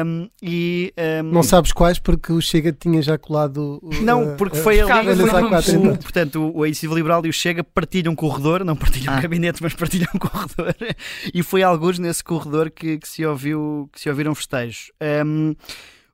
Um, 0.04 0.28
e, 0.42 0.92
um... 1.22 1.32
Não 1.32 1.42
sabes 1.42 1.72
quais, 1.72 1.98
porque 1.98 2.32
o 2.32 2.40
Chega 2.40 2.72
tinha 2.72 3.00
já 3.00 3.16
colado. 3.16 3.80
Não, 4.02 4.36
porque 4.36 4.58
foi 4.58 4.82
uh, 4.82 4.92
ali. 4.92 5.22
O, 5.22 5.98
portanto, 5.98 6.52
o 6.54 6.66
Iniciativa 6.66 6.94
Liberal 6.94 7.24
e 7.24 7.28
o 7.30 7.32
Chega 7.32 7.64
partilham 7.64 8.12
um 8.12 8.16
corredor, 8.16 8.64
não 8.64 8.76
partilham 8.76 9.14
ah. 9.14 9.20
gabinete, 9.20 9.62
mas 9.62 9.72
partilham 9.72 10.08
um 10.14 10.18
corredor. 10.20 10.74
e 11.32 11.42
foi 11.42 11.62
alguns 11.62 11.98
nesse 11.98 12.22
corredor 12.22 12.70
que, 12.70 12.98
que, 12.98 13.08
se, 13.08 13.24
ouviu, 13.24 13.88
que 13.92 14.00
se 14.00 14.08
ouviram 14.08 14.34
festejos. 14.34 14.92
Um, 15.24 15.54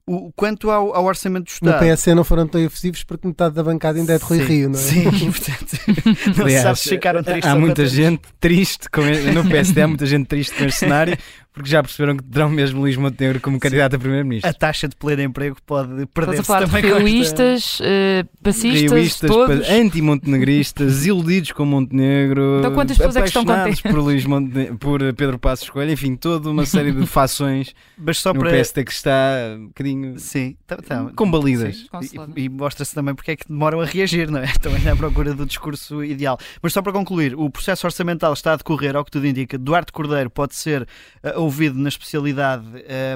o, 0.09 0.33
quanto 0.37 0.71
ao, 0.71 0.95
ao, 0.95 1.05
orçamento 1.05 1.47
do 1.47 1.51
Estado. 1.51 1.73
No 1.73 1.79
PSC 1.81 2.15
não 2.15 2.23
foram 2.23 2.47
tão 2.47 2.61
efusivos 2.61 3.03
porque 3.03 3.27
metade 3.27 3.55
da 3.57 3.63
bancada 3.63 3.99
ainda 3.99 4.15
é 4.15 4.19
de 4.19 4.25
Rui 4.25 4.39
sim, 4.39 4.45
Rio, 4.45 4.69
não 4.69 4.79
é? 4.79 4.83
Sim, 4.83 5.03
portanto, 5.33 6.37
não 6.37 6.45
Aliás, 6.45 6.63
sabes 6.63 6.81
se 6.81 6.89
ficaram 6.91 7.23
tristes. 7.25 7.51
Há 7.51 7.57
muita 7.57 7.87
gente 7.87 8.23
triste 8.39 8.89
com 8.89 9.03
no 9.03 9.49
PSD, 9.49 9.83
há 9.83 9.89
muita 9.89 10.07
gente 10.07 10.27
triste 10.27 10.55
com 10.55 10.65
este 10.65 10.79
cenário 10.79 11.19
porque 11.57 11.71
já 11.71 11.83
perceberam 11.83 12.19
que 12.19 12.23
terão 12.23 12.51
mesmo 12.51 12.83
Luís 12.83 12.99
Montenegro 12.99 13.41
como 13.41 13.59
candidato 13.59 13.97
a 13.97 13.99
primeiro-ministro. 13.99 14.51
A 14.51 14.53
taxa 14.53 14.87
de 14.87 14.95
pleno 14.95 15.23
emprego 15.23 15.57
pode 15.65 16.05
perder-se 16.13 16.47
também. 16.47 16.83
Rioístas, 16.83 17.81
uh, 17.81 18.29
passistas, 18.43 18.93
Rioístas, 18.93 19.31
todos. 19.31 19.67
anti-montenegristas, 19.67 21.07
iludidos 21.09 21.53
com 21.53 21.65
Montenegro, 21.65 22.59
então, 22.59 22.75
quantas 22.75 22.99
pessoas 22.99 23.17
é 23.17 23.21
que 23.23 23.29
estão 23.29 23.43
contentes? 23.43 23.81
por, 23.81 23.99
Luís 23.99 24.27
Montenegro, 24.27 24.77
por 24.77 25.01
Pedro 25.15 25.39
Passos 25.39 25.65
Escolha, 25.65 25.91
enfim, 25.91 26.15
toda 26.15 26.51
uma 26.51 26.67
série 26.67 26.93
de 26.93 27.07
fações 27.09 27.75
Mas 27.97 28.19
só 28.19 28.35
no 28.35 28.41
para... 28.41 28.51
PSD 28.51 28.85
que 28.85 28.93
está 28.93 29.57
um 29.57 29.69
bocadinho 29.69 30.19
sim, 30.19 30.59
tá, 30.67 30.77
tá, 30.77 31.11
combalidas. 31.17 31.87
Sim, 32.03 32.29
e, 32.37 32.43
e 32.43 32.49
mostra-se 32.51 32.95
também 32.95 33.15
porque 33.15 33.31
é 33.31 33.37
que 33.37 33.49
demoram 33.49 33.81
a 33.81 33.87
reagir, 33.87 34.31
não 34.31 34.41
é? 34.41 34.45
Estão 34.53 34.75
ainda 34.75 34.93
à 34.93 34.97
procura 34.97 35.33
do 35.33 35.47
discurso 35.47 36.05
ideal. 36.05 36.39
Mas 36.61 36.75
só 36.75 36.83
para 36.83 36.93
concluir, 36.93 37.35
o 37.35 37.49
processo 37.49 37.87
orçamental 37.87 38.35
está 38.35 38.53
a 38.53 38.57
decorrer, 38.57 38.95
ao 38.95 39.07
que 39.07 39.11
tudo 39.11 39.27
indica. 39.27 39.57
Duarte 39.57 39.91
Cordeiro 39.91 40.29
pode 40.29 40.55
ser 40.55 40.87
uh, 41.25 41.46
ouvido 41.47 41.79
na 41.79 41.89
especialidade 41.89 42.67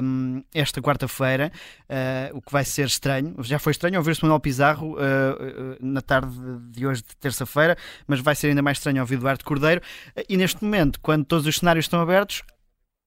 um, 0.03 0.43
esta 0.53 0.81
quarta-feira, 0.81 1.51
uh, 1.89 2.37
o 2.37 2.41
que 2.41 2.51
vai 2.51 2.65
ser 2.65 2.85
estranho. 2.87 3.35
Já 3.41 3.59
foi 3.59 3.71
estranho 3.71 3.97
ouvir-se 3.97 4.21
Manuel 4.23 4.39
Pizarro 4.39 4.95
uh, 4.95 5.77
na 5.79 6.01
tarde 6.01 6.33
de 6.71 6.85
hoje, 6.85 7.01
de 7.01 7.15
terça-feira, 7.17 7.77
mas 8.07 8.19
vai 8.19 8.33
ser 8.35 8.47
ainda 8.47 8.61
mais 8.61 8.77
estranho 8.77 9.01
ouvir 9.01 9.15
Eduardo 9.15 9.45
Cordeiro. 9.45 9.81
e 10.27 10.35
neste 10.35 10.63
momento, 10.63 10.99
quando 11.01 11.25
todos 11.25 11.45
os 11.45 11.57
cenários 11.57 11.85
estão 11.85 12.01
abertos, 12.01 12.43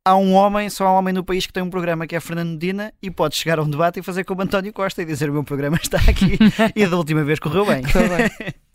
há 0.05 0.17
um 0.17 0.35
homem, 0.35 0.69
só 0.69 0.87
há 0.87 0.93
um 0.93 0.97
homem 0.97 1.15
no 1.15 1.25
país 1.25 1.47
que 1.47 1.53
tem 1.53 1.63
um 1.63 1.71
programa 1.71 2.07
que 2.07 2.15
é 2.15 2.21
Fernando 2.21 2.51
Medina 2.51 2.93
e 3.03 3.11
pode 3.11 3.37
chegar 3.37 3.59
a 3.59 3.63
um 3.63 3.71
debate 3.71 4.01
e 4.01 4.03
fazer 4.03 4.25
como 4.25 4.43
António 4.43 4.73
Costa 4.73 5.03
e 5.03 5.05
dizer 5.05 5.31
o 5.31 5.33
meu 5.33 5.45
programa 5.45 5.79
está 5.83 5.99
aqui 5.99 6.39
e 6.77 6.87
da 6.87 6.97
última 6.97 7.25
vez 7.25 7.39
correu 7.39 7.65
bem. 7.65 7.83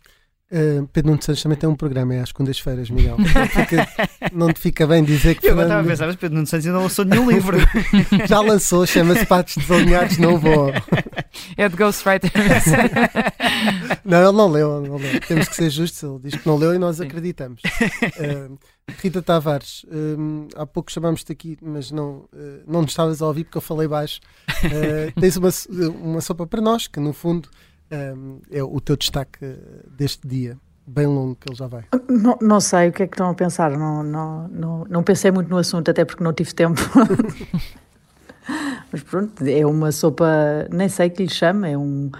Uh, 0.52 0.84
Pedro 0.88 1.12
Nuno 1.12 1.22
Santos 1.22 1.40
também 1.44 1.56
tem 1.56 1.68
um 1.68 1.76
programa, 1.76 2.12
é 2.12 2.20
às 2.20 2.30
segundas-feiras, 2.30 2.90
Miguel. 2.90 3.16
Fica, 3.18 3.88
não 4.32 4.52
te 4.52 4.58
fica 4.58 4.84
bem 4.84 5.04
dizer 5.04 5.36
que. 5.36 5.46
Eu 5.46 5.54
Fernando... 5.54 5.66
estava 5.66 5.80
a 5.80 5.90
pensar, 5.90 6.06
mas 6.08 6.16
Pedro 6.16 6.34
Nuno 6.34 6.46
Santos 6.48 6.66
ainda 6.66 6.76
não 6.76 6.82
lançou 6.84 7.04
nenhum 7.04 7.30
livro. 7.30 7.56
Já 8.26 8.40
lançou, 8.40 8.84
chama-se 8.84 9.24
Patos 9.26 9.56
Desalinhados, 9.56 10.18
não 10.18 10.38
vou. 10.38 10.72
É 11.56 11.68
de 11.68 11.76
Ghostwriter. 11.76 12.32
não, 14.04 14.22
ele 14.22 14.36
não 14.36 14.48
leu, 14.48 14.80
não 14.80 14.96
leu. 14.96 15.20
Temos 15.20 15.48
que 15.48 15.54
ser 15.54 15.70
justos, 15.70 16.02
ele 16.02 16.18
diz 16.24 16.34
que 16.34 16.46
não 16.46 16.56
leu 16.56 16.74
e 16.74 16.78
nós 16.78 16.96
Sim. 16.96 17.04
acreditamos. 17.04 17.62
Uh, 17.62 18.58
Rita 19.00 19.22
Tavares, 19.22 19.86
um, 19.88 20.48
há 20.56 20.66
pouco 20.66 20.90
chamámos-te 20.90 21.30
aqui, 21.30 21.56
mas 21.62 21.92
não, 21.92 22.24
uh, 22.32 22.62
não 22.66 22.82
nos 22.82 22.90
estavas 22.90 23.22
a 23.22 23.26
ouvir 23.26 23.44
porque 23.44 23.58
eu 23.58 23.62
falei 23.62 23.86
baixo. 23.86 24.20
tens 25.20 25.36
uma, 25.36 25.50
uma 26.00 26.20
sopa 26.20 26.44
para 26.44 26.60
nós, 26.60 26.88
que 26.88 26.98
no 26.98 27.12
fundo 27.12 27.48
um, 27.90 28.40
é 28.50 28.62
o 28.62 28.80
teu 28.80 28.96
destaque 28.96 29.56
deste 29.96 30.26
dia? 30.26 30.56
Bem 30.86 31.06
longo 31.06 31.36
que 31.36 31.48
ele 31.48 31.56
já 31.56 31.66
vai. 31.66 31.84
Não, 32.08 32.36
não 32.40 32.60
sei 32.60 32.88
o 32.88 32.92
que 32.92 33.04
é 33.04 33.06
que 33.06 33.14
estão 33.14 33.30
a 33.30 33.34
pensar, 33.34 33.70
não, 33.70 34.02
não, 34.02 34.48
não, 34.48 34.86
não 34.88 35.02
pensei 35.02 35.30
muito 35.30 35.48
no 35.48 35.56
assunto, 35.56 35.90
até 35.90 36.04
porque 36.04 36.24
não 36.24 36.32
tive 36.32 36.52
tempo. 36.52 36.80
Mas 38.90 39.02
pronto, 39.04 39.44
é 39.46 39.64
uma 39.64 39.92
sopa, 39.92 40.26
nem 40.72 40.88
sei 40.88 41.10
que 41.10 41.22
lhe 41.22 41.30
chama, 41.30 41.68
é 41.68 41.78
um, 41.78 42.10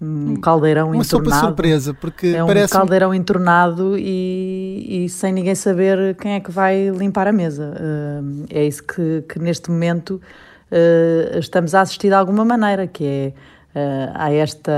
um 0.00 0.32
hum, 0.32 0.40
caldeirão 0.40 0.90
uma 0.90 0.96
entornado. 0.96 1.28
Uma 1.28 1.36
sopa 1.36 1.46
surpresa, 1.46 1.94
porque 1.94 2.28
é 2.28 2.42
um 2.42 2.48
parece... 2.48 2.72
caldeirão 2.72 3.14
entornado 3.14 3.96
e, 3.96 5.04
e, 5.04 5.08
sem 5.08 5.32
ninguém 5.32 5.54
saber 5.54 6.16
quem 6.16 6.32
é 6.32 6.40
que 6.40 6.50
vai 6.50 6.90
limpar 6.90 7.28
a 7.28 7.32
mesa. 7.32 7.74
Uh, 7.76 8.46
é 8.50 8.66
isso 8.66 8.82
que, 8.82 9.22
que 9.28 9.38
neste 9.38 9.70
momento 9.70 10.20
uh, 10.72 11.38
estamos 11.38 11.76
a 11.76 11.82
assistir 11.82 12.08
de 12.08 12.14
alguma 12.14 12.44
maneira, 12.44 12.88
que 12.88 13.04
é 13.04 13.32
a 14.14 14.32
esta 14.32 14.72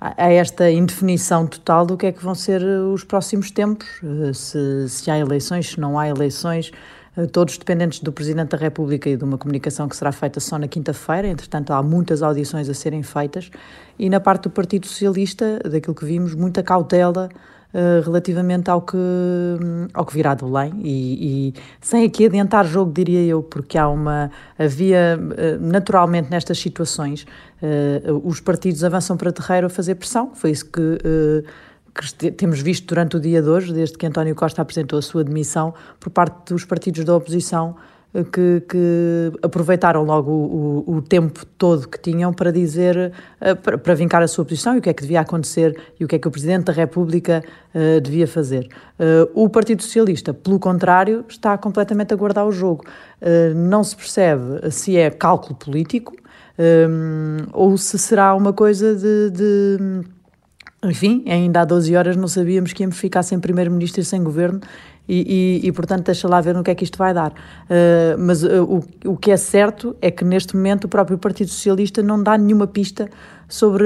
a 0.00 0.32
esta 0.32 0.70
indefinição 0.70 1.46
total 1.46 1.84
do 1.84 1.94
que 1.94 2.06
é 2.06 2.12
que 2.12 2.24
vão 2.24 2.34
ser 2.34 2.62
os 2.62 3.04
próximos 3.04 3.50
tempos, 3.50 3.86
uh, 4.02 4.32
se, 4.32 4.88
se 4.88 5.10
há 5.10 5.18
eleições, 5.18 5.72
se 5.72 5.78
não 5.78 5.98
há 5.98 6.08
eleições, 6.08 6.72
todos 7.32 7.58
dependentes 7.58 8.00
do 8.00 8.12
Presidente 8.12 8.50
da 8.50 8.56
República 8.56 9.10
e 9.10 9.16
de 9.16 9.24
uma 9.24 9.36
comunicação 9.36 9.88
que 9.88 9.96
será 9.96 10.12
feita 10.12 10.40
só 10.40 10.58
na 10.58 10.68
quinta-feira, 10.68 11.28
entretanto 11.28 11.72
há 11.72 11.82
muitas 11.82 12.22
audições 12.22 12.68
a 12.68 12.74
serem 12.74 13.02
feitas, 13.02 13.50
e 13.98 14.08
na 14.08 14.20
parte 14.20 14.44
do 14.44 14.50
Partido 14.50 14.86
Socialista, 14.86 15.58
daquilo 15.58 15.94
que 15.94 16.04
vimos, 16.04 16.34
muita 16.34 16.62
cautela 16.62 17.28
uh, 17.74 18.04
relativamente 18.04 18.70
ao 18.70 18.82
que, 18.82 18.96
ao 19.92 20.04
que 20.04 20.14
virá 20.14 20.34
de 20.34 20.44
Belém. 20.44 20.72
E, 20.82 21.48
e, 21.48 21.54
sem 21.80 22.04
aqui 22.04 22.26
adiantar 22.26 22.66
jogo, 22.66 22.92
diria 22.92 23.22
eu, 23.24 23.42
porque 23.42 23.78
há 23.78 23.88
uma, 23.88 24.30
havia 24.58 25.18
uh, 25.18 25.64
naturalmente 25.64 26.30
nestas 26.30 26.58
situações 26.58 27.26
uh, 27.62 28.20
os 28.24 28.40
partidos 28.40 28.84
avançam 28.84 29.16
para 29.16 29.32
terreiro 29.32 29.66
a 29.66 29.70
fazer 29.70 29.94
pressão, 29.94 30.32
foi 30.34 30.50
isso 30.50 30.66
que 30.66 30.98
que 31.92 32.30
temos 32.30 32.60
visto 32.60 32.86
durante 32.86 33.16
o 33.16 33.20
dia 33.20 33.42
de 33.42 33.48
hoje, 33.48 33.72
desde 33.72 33.98
que 33.98 34.06
António 34.06 34.32
Costa 34.34 34.62
apresentou 34.62 34.98
a 34.98 35.02
sua 35.02 35.24
demissão, 35.24 35.74
por 35.98 36.08
parte 36.10 36.52
dos 36.52 36.64
partidos 36.64 37.04
da 37.04 37.16
oposição 37.16 37.74
que, 38.32 38.62
que 38.68 39.32
aproveitaram 39.40 40.02
logo 40.02 40.30
o, 40.30 40.96
o, 40.96 41.02
tempo 41.02 41.46
todo 41.56 41.88
que 41.88 41.98
tinham 41.98 42.32
para 42.32 42.50
dizer, 42.50 43.12
uh, 43.40 43.56
para, 43.56 43.78
para, 43.78 43.94
vincar 43.94 44.20
a 44.22 44.26
sua 44.26 44.44
posição 44.44 44.74
e 44.74 44.78
o 44.78 44.82
que 44.82 44.90
é 44.90 44.92
que 44.92 45.02
devia 45.02 45.20
acontecer 45.20 45.78
e 45.98 46.04
o 46.04 46.08
que 46.08 46.16
é 46.16 46.18
que 46.18 46.26
o 46.26 46.30
Presidente 46.30 46.64
da 46.64 46.72
República 46.72 47.42
uh, 47.72 48.00
devia 48.00 48.26
fazer. 48.26 48.68
Uh, 48.98 49.44
o 49.44 49.48
Partido 49.48 49.82
Socialista, 49.82 50.34
pelo 50.34 50.58
contrário, 50.58 51.24
está 51.28 51.56
completamente 51.56 52.12
a 52.12 52.16
guardar 52.16 52.46
o 52.46 52.52
jogo. 52.52 52.84
não 53.54 53.84
se 53.84 53.94
percebe 53.94 54.70
se 54.70 54.96
é 54.96 55.10
cálculo 55.10 55.54
político 55.54 56.14
ou 57.52 57.76
se 57.76 57.98
será 57.98 58.34
uma 58.34 58.52
coisa 58.52 58.94
de, 58.94 59.30
de 59.30 60.04
enfim, 60.82 61.24
ainda 61.26 61.60
há 61.60 61.64
12 61.64 61.94
horas 61.94 62.16
não 62.16 62.26
sabíamos 62.26 62.72
que 62.72 62.82
íamos 62.82 62.96
ficar 62.96 63.22
sem 63.22 63.38
primeiro-ministro 63.38 64.00
e 64.00 64.04
sem 64.04 64.22
governo 64.22 64.60
e, 65.10 65.60
e, 65.64 65.66
e, 65.68 65.72
portanto 65.72 66.06
deixa 66.06 66.28
lá 66.28 66.40
ver 66.40 66.54
no 66.54 66.62
que 66.62 66.70
é 66.70 66.74
que 66.74 66.84
isto 66.84 66.96
vai 66.96 67.12
dar. 67.12 67.32
Uh, 67.32 68.16
mas 68.16 68.44
uh, 68.44 68.62
o, 68.62 69.10
o 69.10 69.16
que 69.16 69.32
é 69.32 69.36
certo 69.36 69.96
é 70.00 70.08
que 70.08 70.24
neste 70.24 70.54
momento 70.54 70.84
o 70.84 70.88
próprio 70.88 71.18
Partido 71.18 71.50
Socialista 71.50 72.00
não 72.00 72.22
dá 72.22 72.38
nenhuma 72.38 72.68
pista 72.68 73.10
sobre. 73.50 73.84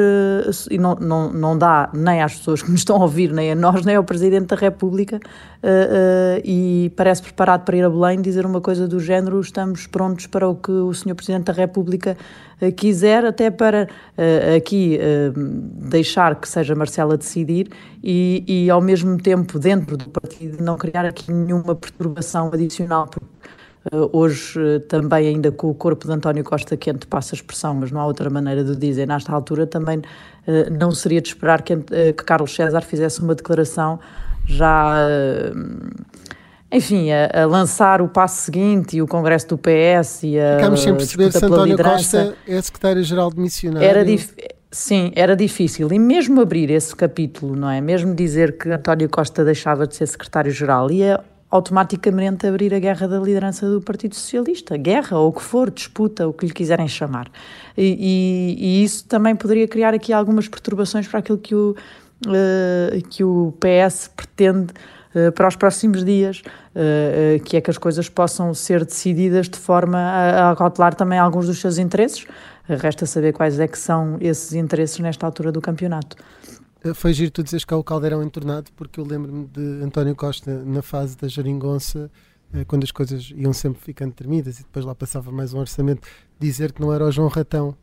E 0.70 0.78
não, 0.78 0.94
não, 0.94 1.32
não 1.32 1.58
dá 1.58 1.90
nem 1.92 2.22
às 2.22 2.36
pessoas 2.36 2.62
que 2.62 2.70
nos 2.70 2.80
estão 2.80 2.96
a 2.96 3.00
ouvir, 3.00 3.32
nem 3.32 3.50
a 3.50 3.54
nós, 3.54 3.84
nem 3.84 3.96
ao 3.96 4.04
Presidente 4.04 4.46
da 4.46 4.56
República, 4.56 5.16
uh, 5.16 5.18
uh, 5.18 6.42
e 6.44 6.92
parece 6.94 7.22
preparado 7.22 7.64
para 7.64 7.76
ir 7.76 7.82
a 7.82 7.90
Belém 7.90 8.20
dizer 8.20 8.46
uma 8.46 8.60
coisa 8.60 8.86
do 8.86 9.00
género: 9.00 9.40
estamos 9.40 9.86
prontos 9.86 10.26
para 10.26 10.46
o 10.46 10.54
que 10.54 10.70
o 10.70 10.92
Sr. 10.92 11.14
Presidente 11.14 11.44
da 11.46 11.52
República 11.52 12.16
uh, 12.60 12.72
quiser, 12.72 13.24
até 13.24 13.50
para 13.50 13.88
aqui 14.56 14.98
deixar 15.88 16.36
que 16.36 16.48
seja 16.48 16.74
Marcelo 16.74 17.12
a 17.12 17.16
decidir 17.16 17.70
e, 18.02 18.44
e, 18.46 18.70
ao 18.70 18.82
mesmo 18.82 19.16
tempo, 19.16 19.58
dentro 19.58 19.96
do 19.96 20.08
partido, 20.10 20.62
não 20.62 20.76
criar 20.76 21.06
aqui 21.06 21.32
nenhuma 21.32 21.74
perturbação 21.74 22.50
adicional. 22.52 23.06
Porque 23.06 23.26
hoje, 24.12 24.58
uh, 24.58 24.80
também, 24.80 25.28
ainda 25.28 25.52
com 25.52 25.68
o 25.68 25.74
corpo 25.74 26.06
de 26.06 26.12
António 26.12 26.42
Costa 26.44 26.76
quente, 26.76 27.06
passa 27.06 27.34
a 27.34 27.36
expressão, 27.36 27.74
mas 27.74 27.90
não 27.90 28.00
há 28.00 28.06
outra 28.06 28.30
maneira 28.30 28.64
de 28.64 28.76
dizer, 28.76 29.06
nesta 29.06 29.32
altura 29.32 29.66
também 29.66 29.98
uh, 29.98 30.02
não 30.78 30.90
seria 30.92 31.20
de 31.20 31.28
esperar 31.28 31.62
que, 31.62 31.76
que, 31.76 32.24
Carlos 32.24 32.54
César 32.54 32.80
fizesse 32.82 33.20
uma 33.20 33.34
declaração 33.34 33.98
já. 34.46 35.08
enfim, 36.70 37.10
a, 37.10 37.42
a, 37.42 37.46
lançar 37.46 38.02
o 38.02 38.08
passo 38.08 38.42
seguinte 38.42 38.96
e 38.96 39.02
o 39.02 39.06
Congresso 39.06 39.48
do 39.48 39.58
PS 39.58 40.22
e 40.24 40.38
a. 40.38 40.56
Ficamos 40.56 40.80
sem 40.80 40.94
perceber 40.94 41.32
se 41.32 41.44
António 41.44 41.78
Costa 41.78 42.36
é 42.46 42.60
secretário-geral 42.60 43.30
de 43.30 43.40
missionário. 43.40 43.88
Era 43.88 44.04
Sim, 44.74 45.12
era 45.14 45.36
difícil. 45.36 45.92
E 45.92 46.00
mesmo 46.00 46.40
abrir 46.40 46.68
esse 46.68 46.96
capítulo, 46.96 47.54
não 47.54 47.70
é? 47.70 47.80
Mesmo 47.80 48.12
dizer 48.12 48.58
que 48.58 48.68
António 48.68 49.08
Costa 49.08 49.44
deixava 49.44 49.86
de 49.86 49.94
ser 49.94 50.04
secretário-geral, 50.06 50.90
ia 50.90 51.22
automaticamente 51.54 52.48
abrir 52.48 52.74
a 52.74 52.80
guerra 52.80 53.06
da 53.06 53.20
liderança 53.20 53.70
do 53.70 53.80
Partido 53.80 54.16
Socialista. 54.16 54.76
Guerra, 54.76 55.16
ou 55.18 55.28
o 55.28 55.32
que 55.32 55.40
for, 55.40 55.70
disputa, 55.70 56.26
o 56.26 56.32
que 56.32 56.46
lhe 56.46 56.52
quiserem 56.52 56.88
chamar. 56.88 57.30
E, 57.76 58.56
e, 58.58 58.80
e 58.80 58.84
isso 58.84 59.06
também 59.06 59.36
poderia 59.36 59.68
criar 59.68 59.94
aqui 59.94 60.12
algumas 60.12 60.48
perturbações 60.48 61.06
para 61.06 61.20
aquilo 61.20 61.38
que 61.38 61.54
o, 61.54 61.76
uh, 62.26 63.08
que 63.08 63.22
o 63.22 63.54
PS 63.60 64.10
pretende 64.16 64.72
uh, 65.14 65.30
para 65.30 65.46
os 65.46 65.54
próximos 65.54 66.04
dias, 66.04 66.42
uh, 66.74 67.40
que 67.44 67.56
é 67.56 67.60
que 67.60 67.70
as 67.70 67.78
coisas 67.78 68.08
possam 68.08 68.52
ser 68.52 68.84
decididas 68.84 69.48
de 69.48 69.56
forma 69.56 69.96
a, 69.96 70.50
a 70.50 70.56
cautelar 70.56 70.96
também 70.96 71.20
alguns 71.20 71.46
dos 71.46 71.60
seus 71.60 71.78
interesses. 71.78 72.26
Resta 72.68 73.06
saber 73.06 73.32
quais 73.32 73.60
é 73.60 73.68
que 73.68 73.78
são 73.78 74.16
esses 74.20 74.54
interesses 74.54 74.98
nesta 74.98 75.24
altura 75.24 75.52
do 75.52 75.60
campeonato. 75.60 76.16
Eh, 76.84 76.92
foi 76.92 77.14
giro 77.14 77.30
tu 77.30 77.42
dizes 77.42 77.64
que 77.64 77.72
há 77.72 77.76
o 77.76 77.82
caldeirão 77.82 78.22
entornado, 78.22 78.70
porque 78.76 79.00
eu 79.00 79.04
lembro-me 79.04 79.46
de 79.46 79.82
António 79.82 80.14
Costa 80.14 80.62
na 80.64 80.82
fase 80.82 81.16
da 81.16 81.26
geringonça, 81.26 82.10
eh, 82.52 82.64
quando 82.66 82.84
as 82.84 82.90
coisas 82.90 83.32
iam 83.34 83.54
sempre 83.54 83.80
ficando 83.80 84.12
tremidas 84.12 84.60
e 84.60 84.62
depois 84.62 84.84
lá 84.84 84.94
passava 84.94 85.32
mais 85.32 85.54
um 85.54 85.60
orçamento, 85.60 86.06
dizer 86.38 86.72
que 86.72 86.82
não 86.82 86.92
era 86.92 87.06
o 87.06 87.10
João 87.10 87.28
Ratão, 87.28 87.74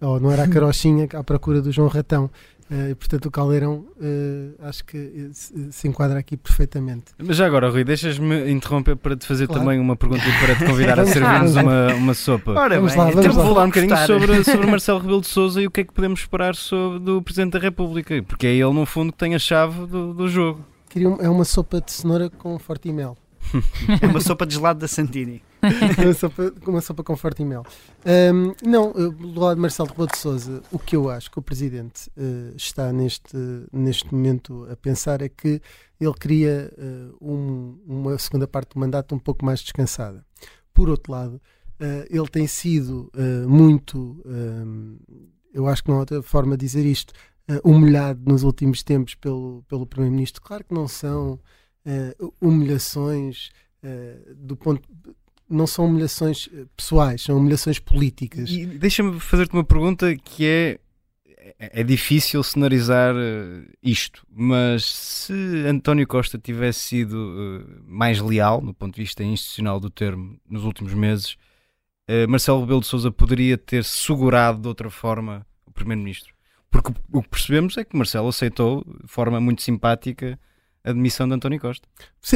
ou 0.00 0.20
não 0.20 0.30
era 0.30 0.44
a 0.44 0.48
carochinha 0.48 1.08
à 1.14 1.24
procura 1.24 1.62
do 1.62 1.72
João 1.72 1.88
Ratão. 1.88 2.30
Uh, 2.70 2.94
portanto, 2.94 3.26
o 3.26 3.30
Caldeirão 3.32 3.84
uh, 3.96 4.54
acho 4.60 4.84
que 4.84 5.30
se, 5.32 5.72
se, 5.72 5.88
enquadra 5.88 6.20
aqui 6.20 6.36
perfeitamente. 6.36 7.06
Mas 7.18 7.36
já 7.36 7.44
agora, 7.44 7.68
Rui, 7.68 7.82
deixas-me 7.82 8.48
interromper 8.48 8.94
para 8.94 9.16
te 9.16 9.26
fazer 9.26 9.48
claro. 9.48 9.62
também 9.62 9.80
uma 9.80 9.96
pergunta 9.96 10.22
e 10.22 10.46
para 10.46 10.54
te 10.54 10.64
convidar 10.64 11.00
a 11.00 11.04
servir-nos 11.04 11.56
uma, 11.56 11.94
uma 11.94 12.14
sopa. 12.14 12.52
Ora, 12.52 12.76
vamos 12.76 12.94
lá, 12.94 13.10
vamos 13.10 13.36
lá. 13.36 13.44
falar 13.44 13.64
um 13.64 13.66
bocadinho 13.66 13.96
sobre, 14.06 14.44
sobre 14.44 14.66
Marcelo 14.68 15.00
Rebelo 15.00 15.20
de 15.20 15.26
Souza 15.26 15.60
e 15.60 15.66
o 15.66 15.70
que 15.70 15.80
é 15.80 15.84
que 15.84 15.92
podemos 15.92 16.20
esperar 16.20 16.54
sobre, 16.54 17.00
do 17.00 17.20
Presidente 17.20 17.54
da 17.54 17.58
República, 17.58 18.22
porque 18.22 18.46
é 18.46 18.54
ele, 18.54 18.72
no 18.72 18.86
fundo, 18.86 19.10
que 19.10 19.18
tem 19.18 19.34
a 19.34 19.38
chave 19.40 19.86
do, 19.86 20.14
do 20.14 20.28
jogo. 20.28 20.64
É 21.18 21.28
uma 21.28 21.44
sopa 21.44 21.80
de 21.80 21.90
cenoura 21.90 22.30
com 22.30 22.56
forte 22.56 22.88
e 22.88 22.92
mel. 22.92 23.16
é 24.00 24.06
uma 24.06 24.20
sopa 24.20 24.46
de 24.46 24.54
gelado 24.54 24.78
da 24.78 24.86
Santini. 24.86 25.42
uma, 26.66 26.80
sopa, 26.80 27.02
com 27.02 27.16
forte 27.16 27.42
e 27.42 27.44
mel. 27.44 27.64
Um, 28.04 28.54
não, 28.68 28.92
do 28.92 29.40
lado 29.40 29.56
de 29.56 29.60
Marcelo 29.60 29.88
Rebelo 29.90 30.08
de 30.08 30.18
Souza, 30.18 30.62
o 30.72 30.78
que 30.78 30.96
eu 30.96 31.10
acho 31.10 31.30
que 31.30 31.38
o 31.38 31.42
Presidente 31.42 32.10
uh, 32.16 32.56
está 32.56 32.92
neste, 32.92 33.36
neste 33.72 34.12
momento 34.12 34.66
a 34.70 34.76
pensar 34.76 35.20
é 35.20 35.28
que 35.28 35.60
ele 36.00 36.14
queria 36.14 36.72
uh, 36.78 37.16
um, 37.20 37.78
uma 37.86 38.18
segunda 38.18 38.46
parte 38.48 38.74
do 38.74 38.80
mandato 38.80 39.14
um 39.14 39.18
pouco 39.18 39.44
mais 39.44 39.60
descansada. 39.60 40.24
Por 40.72 40.88
outro 40.88 41.12
lado, 41.12 41.34
uh, 41.34 42.06
ele 42.08 42.28
tem 42.28 42.46
sido 42.46 43.10
muito, 43.46 44.22
eu 45.52 45.66
acho 45.66 45.82
que 45.82 45.90
não 45.90 45.96
há 45.96 46.00
outra 46.00 46.22
forma 46.22 46.56
de 46.56 46.64
dizer 46.64 46.86
isto, 46.86 47.12
humilhado 47.64 48.20
nos 48.24 48.44
últimos 48.44 48.82
tempos 48.82 49.14
pelo, 49.14 49.64
pelo 49.68 49.84
Primeiro-Ministro. 49.84 50.40
Claro 50.40 50.64
que 50.64 50.72
não 50.72 50.86
são 50.86 51.40
humilhações 52.40 53.50
do 54.36 54.56
ponto 54.56 54.88
não 55.50 55.66
são 55.66 55.86
humilhações 55.86 56.48
eh, 56.54 56.64
pessoais, 56.76 57.22
são 57.22 57.36
humilhações 57.36 57.78
políticas. 57.78 58.48
E 58.48 58.64
deixa-me 58.64 59.18
fazer-te 59.18 59.52
uma 59.52 59.64
pergunta 59.64 60.14
que 60.16 60.46
é. 60.46 60.78
É, 61.58 61.80
é 61.80 61.82
difícil 61.82 62.42
cenarizar 62.42 63.14
eh, 63.16 63.64
isto, 63.82 64.24
mas 64.30 64.84
se 64.84 65.32
António 65.66 66.06
Costa 66.06 66.38
tivesse 66.38 66.80
sido 66.80 67.16
eh, 67.16 67.80
mais 67.86 68.20
leal, 68.20 68.60
no 68.60 68.72
ponto 68.72 68.94
de 68.94 69.02
vista 69.02 69.24
institucional 69.24 69.80
do 69.80 69.90
termo, 69.90 70.38
nos 70.48 70.64
últimos 70.64 70.94
meses, 70.94 71.36
Marcelo 72.28 72.60
Rebelo 72.60 72.80
de 72.80 72.88
Souza 72.88 73.08
poderia 73.12 73.56
ter 73.56 73.84
segurado 73.84 74.62
de 74.62 74.66
outra 74.66 74.90
forma 74.90 75.46
o 75.64 75.70
Primeiro-Ministro. 75.70 76.34
Porque 76.68 76.92
o 77.12 77.22
que 77.22 77.28
percebemos 77.28 77.76
é 77.76 77.84
que 77.84 77.96
Marcelo 77.96 78.26
aceitou 78.26 78.84
de 78.84 79.06
forma 79.06 79.40
muito 79.40 79.62
simpática 79.62 80.36
a 80.82 80.92
demissão 80.92 81.28
de 81.28 81.34
António 81.34 81.60
Costa. 81.60 81.86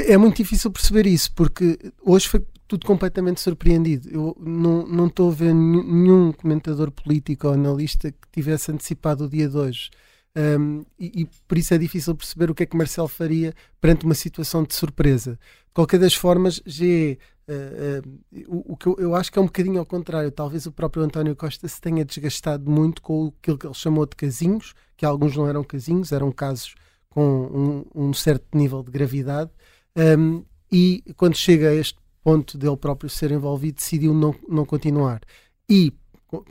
É 0.06 0.16
muito 0.16 0.36
difícil 0.36 0.70
perceber 0.70 1.06
isso, 1.06 1.32
porque 1.32 1.78
hoje 2.02 2.28
foi 2.28 2.44
tudo 2.66 2.86
completamente 2.86 3.40
surpreendido. 3.40 4.08
Eu 4.10 4.36
não, 4.40 4.86
não 4.86 5.06
estou 5.06 5.30
a 5.30 5.34
ver 5.34 5.54
nenhum 5.54 6.32
comentador 6.32 6.90
político 6.90 7.48
ou 7.48 7.54
analista 7.54 8.10
que 8.10 8.28
tivesse 8.32 8.72
antecipado 8.72 9.24
o 9.24 9.28
dia 9.28 9.48
de 9.48 9.56
hoje. 9.56 9.90
Um, 10.36 10.84
e, 10.98 11.22
e, 11.22 11.28
por 11.46 11.56
isso 11.56 11.72
é 11.74 11.78
difícil 11.78 12.14
perceber 12.14 12.50
o 12.50 12.54
que 12.54 12.64
é 12.64 12.66
que 12.66 12.76
Marcelo 12.76 13.06
faria 13.06 13.54
perante 13.80 14.04
uma 14.04 14.14
situação 14.14 14.64
de 14.64 14.74
surpresa. 14.74 15.32
De 15.32 15.72
qualquer 15.72 16.00
das 16.00 16.14
formas, 16.14 16.60
é, 16.80 17.16
uh, 17.48 18.08
uh, 18.08 18.48
o, 18.48 18.72
o, 18.72 18.76
que 18.76 18.86
eu, 18.86 18.96
eu, 18.98 19.14
acho 19.14 19.30
que 19.30 19.38
é 19.38 19.42
um 19.42 19.46
bocadinho 19.46 19.78
ao 19.78 19.86
contrário. 19.86 20.30
Talvez 20.32 20.66
o 20.66 20.72
próprio 20.72 21.04
António 21.04 21.36
Costa 21.36 21.68
se 21.68 21.80
tenha 21.80 22.04
desgastado 22.04 22.68
muito 22.68 23.00
com 23.00 23.32
aquilo 23.38 23.58
que 23.58 23.66
ele 23.66 23.74
chamou 23.74 24.06
de 24.06 24.16
casinhos, 24.16 24.74
que 24.96 25.06
alguns 25.06 25.36
não 25.36 25.48
eram 25.48 25.62
casinhos, 25.62 26.10
eram 26.10 26.32
casos 26.32 26.74
com 27.08 27.84
um, 27.94 28.08
um 28.08 28.12
certo 28.12 28.58
nível 28.58 28.82
de 28.82 28.90
gravidade. 28.90 29.50
Um, 29.96 30.44
e 30.70 31.04
quando 31.16 31.36
chega 31.36 31.68
a 31.68 31.74
este 31.74 32.00
ponto 32.24 32.56
dele 32.56 32.76
próprio 32.76 33.10
ser 33.10 33.30
envolvido, 33.30 33.76
decidiu 33.76 34.14
não, 34.14 34.34
não 34.48 34.64
continuar. 34.64 35.20
E 35.68 35.92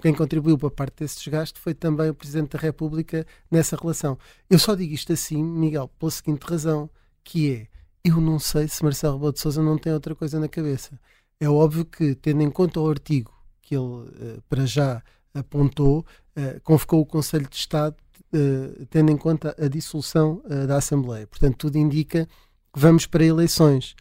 quem 0.01 0.13
contribuiu 0.13 0.57
para 0.57 0.69
parte 0.69 0.99
desse 0.99 1.17
desgaste 1.17 1.59
foi 1.59 1.73
também 1.73 2.09
o 2.09 2.13
Presidente 2.13 2.51
da 2.51 2.59
República 2.59 3.25
nessa 3.49 3.75
relação. 3.75 4.17
Eu 4.49 4.59
só 4.59 4.75
digo 4.75 4.93
isto 4.93 5.11
assim, 5.11 5.43
Miguel, 5.43 5.89
pela 5.99 6.11
seguinte 6.11 6.43
razão, 6.43 6.89
que 7.23 7.51
é, 7.51 7.67
eu 8.03 8.21
não 8.21 8.37
sei 8.39 8.67
se 8.67 8.83
Marcelo 8.83 9.15
Rebelo 9.15 9.33
de 9.33 9.39
Sousa 9.39 9.61
não 9.61 9.77
tem 9.77 9.91
outra 9.91 10.15
coisa 10.15 10.39
na 10.39 10.47
cabeça. 10.47 10.99
É 11.39 11.49
óbvio 11.49 11.85
que, 11.85 12.15
tendo 12.15 12.43
em 12.43 12.51
conta 12.51 12.79
o 12.79 12.89
artigo 12.89 13.33
que 13.61 13.75
ele, 13.75 13.83
uh, 13.83 14.43
para 14.47 14.65
já, 14.65 15.01
apontou, 15.33 16.05
uh, 16.37 16.61
convocou 16.63 17.01
o 17.01 17.05
Conselho 17.05 17.47
de 17.49 17.55
Estado, 17.55 17.95
uh, 18.33 18.85
tendo 18.87 19.11
em 19.11 19.17
conta 19.17 19.55
a 19.59 19.67
dissolução 19.67 20.41
da 20.67 20.77
Assembleia. 20.77 21.25
Portanto, 21.27 21.57
tudo 21.57 21.77
indica 21.77 22.25
que 22.71 22.79
vamos 22.79 23.05
para 23.05 23.25
eleições. 23.25 23.95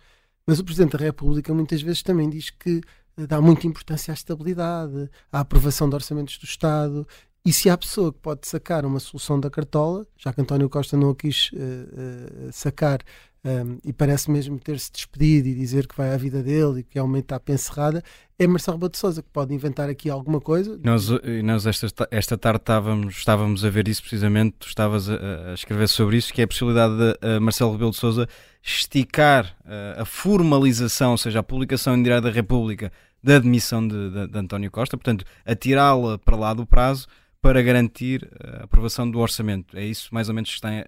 Mas 0.52 0.58
o 0.58 0.64
Presidente 0.64 0.98
da 0.98 1.04
República 1.04 1.54
muitas 1.54 1.80
vezes 1.80 2.02
também 2.02 2.28
diz 2.28 2.50
que 2.50 2.82
eh, 3.16 3.26
dá 3.26 3.40
muita 3.40 3.66
importância 3.66 4.12
à 4.12 4.14
estabilidade, 4.14 5.08
à 5.32 5.40
aprovação 5.40 5.88
de 5.88 5.94
orçamentos 5.94 6.36
do 6.36 6.44
Estado. 6.44 7.08
E 7.42 7.50
se 7.50 7.70
há 7.70 7.78
pessoa 7.78 8.12
que 8.12 8.18
pode 8.18 8.46
sacar 8.46 8.84
uma 8.84 9.00
solução 9.00 9.40
da 9.40 9.48
cartola, 9.48 10.06
já 10.14 10.30
que 10.30 10.42
António 10.42 10.68
Costa 10.68 10.94
não 10.94 11.08
a 11.08 11.16
quis 11.16 11.50
uh, 11.52 11.56
uh, 11.56 12.52
sacar 12.52 13.00
um, 13.44 13.78
e 13.84 13.92
parece 13.92 14.30
mesmo 14.30 14.58
ter-se 14.58 14.90
despedido 14.92 15.48
e 15.48 15.54
dizer 15.54 15.86
que 15.86 15.96
vai 15.96 16.12
à 16.12 16.16
vida 16.16 16.42
dele 16.42 16.80
e 16.80 16.82
que 16.84 16.98
é 16.98 17.02
uma 17.02 17.18
etapa 17.18 17.52
encerrada, 17.52 18.02
é 18.38 18.46
Marcelo 18.46 18.76
Rebelo 18.76 18.92
de 18.92 18.98
Sousa 18.98 19.22
que 19.22 19.28
pode 19.30 19.52
inventar 19.52 19.88
aqui 19.88 20.08
alguma 20.08 20.40
coisa. 20.40 20.78
Nós, 20.82 21.08
nós 21.42 21.66
esta, 21.66 22.08
esta 22.10 22.38
tarde 22.38 22.60
estávamos, 22.60 23.16
estávamos 23.16 23.64
a 23.64 23.70
ver 23.70 23.88
isso 23.88 24.00
precisamente, 24.00 24.56
tu 24.60 24.68
estavas 24.68 25.08
a, 25.08 25.50
a 25.50 25.54
escrever 25.54 25.88
sobre 25.88 26.16
isso, 26.16 26.32
que 26.32 26.40
é 26.40 26.44
a 26.44 26.48
possibilidade 26.48 26.94
de 26.96 27.40
Marcelo 27.40 27.72
Rebelo 27.72 27.90
de 27.90 27.96
Sousa 27.96 28.28
esticar 28.62 29.56
uh, 29.64 30.02
a 30.02 30.04
formalização, 30.04 31.12
ou 31.12 31.18
seja, 31.18 31.40
a 31.40 31.42
publicação 31.42 31.96
em 31.96 32.02
Diário 32.02 32.22
da 32.22 32.30
República 32.30 32.92
da 33.22 33.36
admissão 33.36 33.86
de, 33.86 34.10
de, 34.10 34.28
de 34.28 34.38
António 34.38 34.70
Costa, 34.70 34.96
portanto, 34.96 35.24
atirá-la 35.44 36.18
para 36.18 36.36
lá 36.36 36.54
do 36.54 36.66
prazo 36.66 37.06
para 37.40 37.60
garantir 37.60 38.28
a 38.40 38.64
aprovação 38.64 39.10
do 39.10 39.18
orçamento. 39.18 39.76
É 39.76 39.84
isso 39.84 40.08
mais 40.12 40.28
ou 40.28 40.34
menos 40.34 40.50
que 40.50 40.54
está 40.54 40.72
em, 40.72 40.84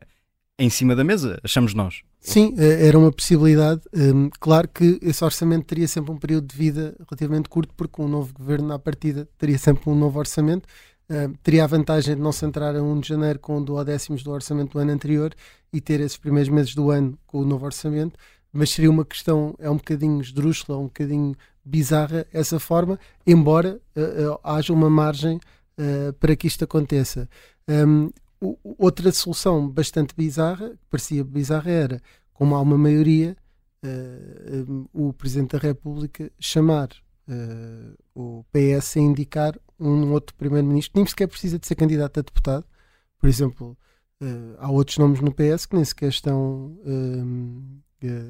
em 0.59 0.71
cima 0.71 0.95
da 0.95 1.03
mesa, 1.03 1.41
achamos 1.43 1.75
nós. 1.75 2.03
Sim, 2.27 2.55
eh, 2.57 2.89
era 2.89 2.99
uma 2.99 3.13
possibilidade. 3.13 3.83
Um, 3.93 4.31
claro 4.41 4.67
que 4.67 4.99
esse 5.03 5.23
orçamento 5.23 5.67
teria 5.67 5.87
sempre 5.87 6.11
um 6.11 6.17
período 6.17 6.47
de 6.47 6.57
vida 6.57 6.97
relativamente 6.99 7.51
curto, 7.51 7.73
porque 7.77 8.01
um 8.01 8.09
novo 8.09 8.33
governo 8.33 8.73
à 8.73 8.79
partida 8.79 9.29
teria 9.39 9.59
sempre 9.59 9.91
um 9.91 9.95
novo 9.95 10.19
orçamento 10.19 10.67
Uh, 11.05 11.37
teria 11.43 11.65
a 11.65 11.67
vantagem 11.67 12.15
de 12.15 12.21
não 12.23 12.33
se 12.33 12.47
entrar 12.47 12.75
a 12.75 12.83
1 12.83 13.01
de 13.01 13.09
janeiro 13.09 13.39
com 13.39 13.63
duodécimos 13.63 14.23
do 14.23 14.31
orçamento 14.31 14.73
do 14.73 14.79
ano 14.79 14.91
anterior 14.91 15.35
e 15.71 15.79
ter 15.79 16.01
esses 16.01 16.17
primeiros 16.17 16.49
meses 16.49 16.75
do 16.75 16.91
ano 16.91 17.19
com 17.27 17.41
o 17.41 17.45
novo 17.45 17.67
orçamento, 17.67 18.19
mas 18.51 18.71
seria 18.71 18.91
uma 18.91 19.05
questão, 19.05 19.55
é 19.59 19.69
um 19.69 19.77
bocadinho 19.77 20.19
esdrúxula, 20.23 20.79
um 20.79 20.85
bocadinho 20.85 21.35
bizarra 21.63 22.27
essa 22.33 22.59
forma, 22.59 22.99
embora 23.27 23.79
uh, 23.95 24.33
uh, 24.33 24.41
haja 24.43 24.73
uma 24.73 24.89
margem 24.89 25.39
para 26.21 26.37
que 26.37 26.47
isto 26.47 26.63
aconteça. 26.63 27.29
Um, 27.69 28.09
outra 28.41 29.11
solução 29.13 29.69
bastante 29.69 30.15
bizarra, 30.15 30.71
que 30.71 30.87
parecia 30.91 31.25
bizarra, 31.25 31.71
era 31.71 32.03
como 32.33 32.55
há 32.55 32.61
uma 32.61 32.77
maioria, 32.77 33.37
uh, 33.85 34.73
um, 34.73 35.09
o 35.09 35.13
Presidente 35.13 35.53
da 35.53 35.59
República 35.59 36.31
chamar 36.39 36.89
uh, 37.29 37.97
o 38.15 38.45
PS 38.53 38.97
a 38.97 39.01
indicar 39.01 39.59
um 39.79 40.13
outro 40.13 40.35
Primeiro-Ministro, 40.37 40.93
nem 40.97 41.07
sequer 41.07 41.29
precisa 41.29 41.59
de 41.59 41.67
ser 41.67 41.75
candidato 41.75 42.19
a 42.19 42.23
deputado. 42.23 42.65
Por 43.19 43.29
exemplo, 43.29 43.77
uh, 44.23 44.57
há 44.59 44.71
outros 44.71 44.99
nomes 44.99 45.21
no 45.21 45.33
PS 45.33 45.67
que 45.67 45.77
nem 45.77 45.85
sequer 45.85 46.09
estão. 46.09 46.77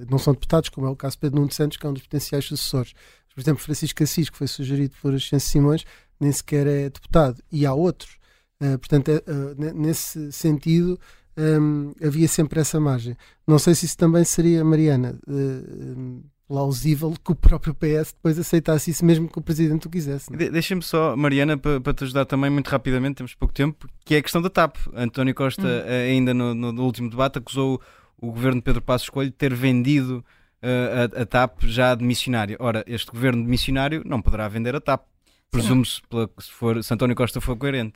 não 0.09 0.19
são 0.19 0.33
deputados, 0.33 0.69
como 0.69 0.87
é 0.87 0.91
o 0.91 0.97
caso 0.97 1.17
de 1.17 1.21
Pedro 1.21 1.41
Nuno 1.41 1.53
Santos, 1.53 1.77
que 1.77 1.87
é 1.87 1.89
um 1.89 1.95
dos 1.95 2.03
potenciais 2.03 2.45
sucessores. 2.45 2.93
Por 3.35 3.41
exemplo, 3.41 3.63
Francisco 3.63 4.03
Assis, 4.03 4.31
que 4.31 4.37
foi 4.37 4.47
sugerido 4.47 4.95
por 5.03 5.13
Ascenso 5.13 5.47
Simões, 5.47 5.85
nem 6.21 6.31
sequer 6.31 6.67
é 6.69 6.85
deputado. 6.85 7.43
E 7.51 7.67
há 7.67 7.75
outros. 7.75 8.17
Uh, 8.65 8.79
portanto, 8.79 9.09
uh, 9.09 9.75
nesse 9.75 10.33
sentido, 10.33 10.99
um, 11.37 11.93
havia 12.03 12.29
sempre 12.29 12.61
essa 12.61 12.81
margem. 12.81 13.17
Não 13.47 13.59
sei 13.59 13.75
se 13.75 13.85
isso 13.85 13.99
também 13.99 14.25
seria, 14.25 14.65
Mariana, 14.65 15.19
uh, 15.29 16.25
plausível 16.49 17.13
que 17.23 17.33
o 17.33 17.35
próprio 17.35 17.75
PS 17.75 18.13
depois 18.13 18.39
aceitasse 18.39 18.91
isso 18.91 19.05
mesmo 19.05 19.29
que 19.29 19.39
o 19.39 19.43
Presidente 19.43 19.87
o 19.87 19.91
quisesse. 19.91 20.31
De 20.35 20.51
Deixa-me 20.51 20.83
só, 20.83 21.17
Mariana, 21.17 21.59
para, 21.59 21.81
para 21.81 21.93
te 21.93 22.05
ajudar 22.05 22.25
também 22.25 22.49
muito 22.49 22.69
rapidamente, 22.69 23.17
temos 23.17 23.35
pouco 23.35 23.53
tempo, 23.53 23.87
que 24.05 24.15
é 24.15 24.19
a 24.19 24.23
questão 24.23 24.41
da 24.41 24.49
TAP. 24.49 24.77
António 24.95 25.35
Costa, 25.35 25.63
hum. 25.63 26.11
ainda 26.11 26.33
no, 26.33 26.55
no, 26.55 26.83
último 26.83 27.11
debate, 27.11 27.39
acusou 27.39 27.81
o 28.17 28.31
governo 28.31 28.61
de 28.61 28.65
Pedro 28.65 28.81
Passos 28.81 29.11
Coelho 29.11 29.31
de 29.31 29.37
ter 29.37 29.53
vendido 29.53 30.25
a, 30.63 31.23
a 31.23 31.27
TAP 31.27 31.65
já 31.65 31.95
de 31.95 32.05
missionário. 32.05 32.57
Ora, 32.61 32.85
este 32.87 33.11
governo 33.11 33.43
de 33.43 33.49
missionário 33.49 34.03
não 34.07 34.23
poderá 34.23 34.49
vender 34.49 34.75
a 34.75 34.81
TAP. 34.81 35.03
Presume-se, 35.51 36.01
se, 36.41 36.51
for, 36.51 36.83
se 36.83 36.93
António 36.93 37.15
Costa 37.15 37.41
for 37.41 37.57
coerente. 37.57 37.95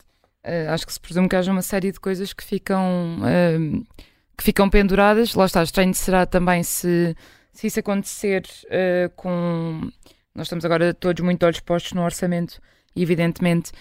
Uh, 0.48 0.70
acho 0.70 0.86
que 0.86 0.92
se 0.94 1.00
presume 1.00 1.28
que 1.28 1.36
haja 1.36 1.52
uma 1.52 1.60
série 1.60 1.92
de 1.92 2.00
coisas 2.00 2.32
que 2.32 2.42
ficam, 2.42 3.18
uh, 3.18 3.86
que 4.36 4.42
ficam 4.42 4.70
penduradas. 4.70 5.34
Lá 5.34 5.44
está, 5.44 5.62
estranho 5.62 5.92
será 5.92 6.24
também 6.24 6.62
se, 6.62 7.14
se 7.52 7.66
isso 7.66 7.78
acontecer 7.78 8.44
uh, 8.64 9.10
com. 9.14 9.90
Nós 10.34 10.46
estamos 10.46 10.64
agora 10.64 10.94
todos 10.94 11.22
muito 11.22 11.44
olhos 11.44 11.60
postos 11.60 11.92
no 11.92 12.02
orçamento, 12.02 12.60
evidentemente, 12.96 13.72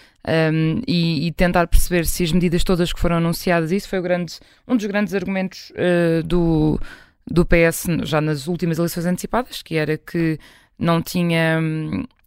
um, 0.52 0.82
e, 0.86 1.28
e, 1.28 1.32
tentar 1.32 1.68
perceber 1.68 2.04
se 2.04 2.24
as 2.24 2.32
medidas 2.32 2.64
todas 2.64 2.92
que 2.92 2.98
foram 2.98 3.16
anunciadas, 3.16 3.70
isso 3.70 3.88
foi 3.88 4.00
grande, 4.02 4.40
um 4.66 4.76
dos 4.76 4.84
grandes 4.86 5.14
argumentos 5.14 5.72
do 6.24 6.80
do 7.30 7.44
PS 7.44 7.86
já 8.04 8.20
nas 8.20 8.46
últimas 8.46 8.78
eleições 8.78 9.06
antecipadas, 9.06 9.62
que 9.62 9.76
era 9.76 9.98
que 9.98 10.38
não 10.78 11.02
tinha. 11.02 11.60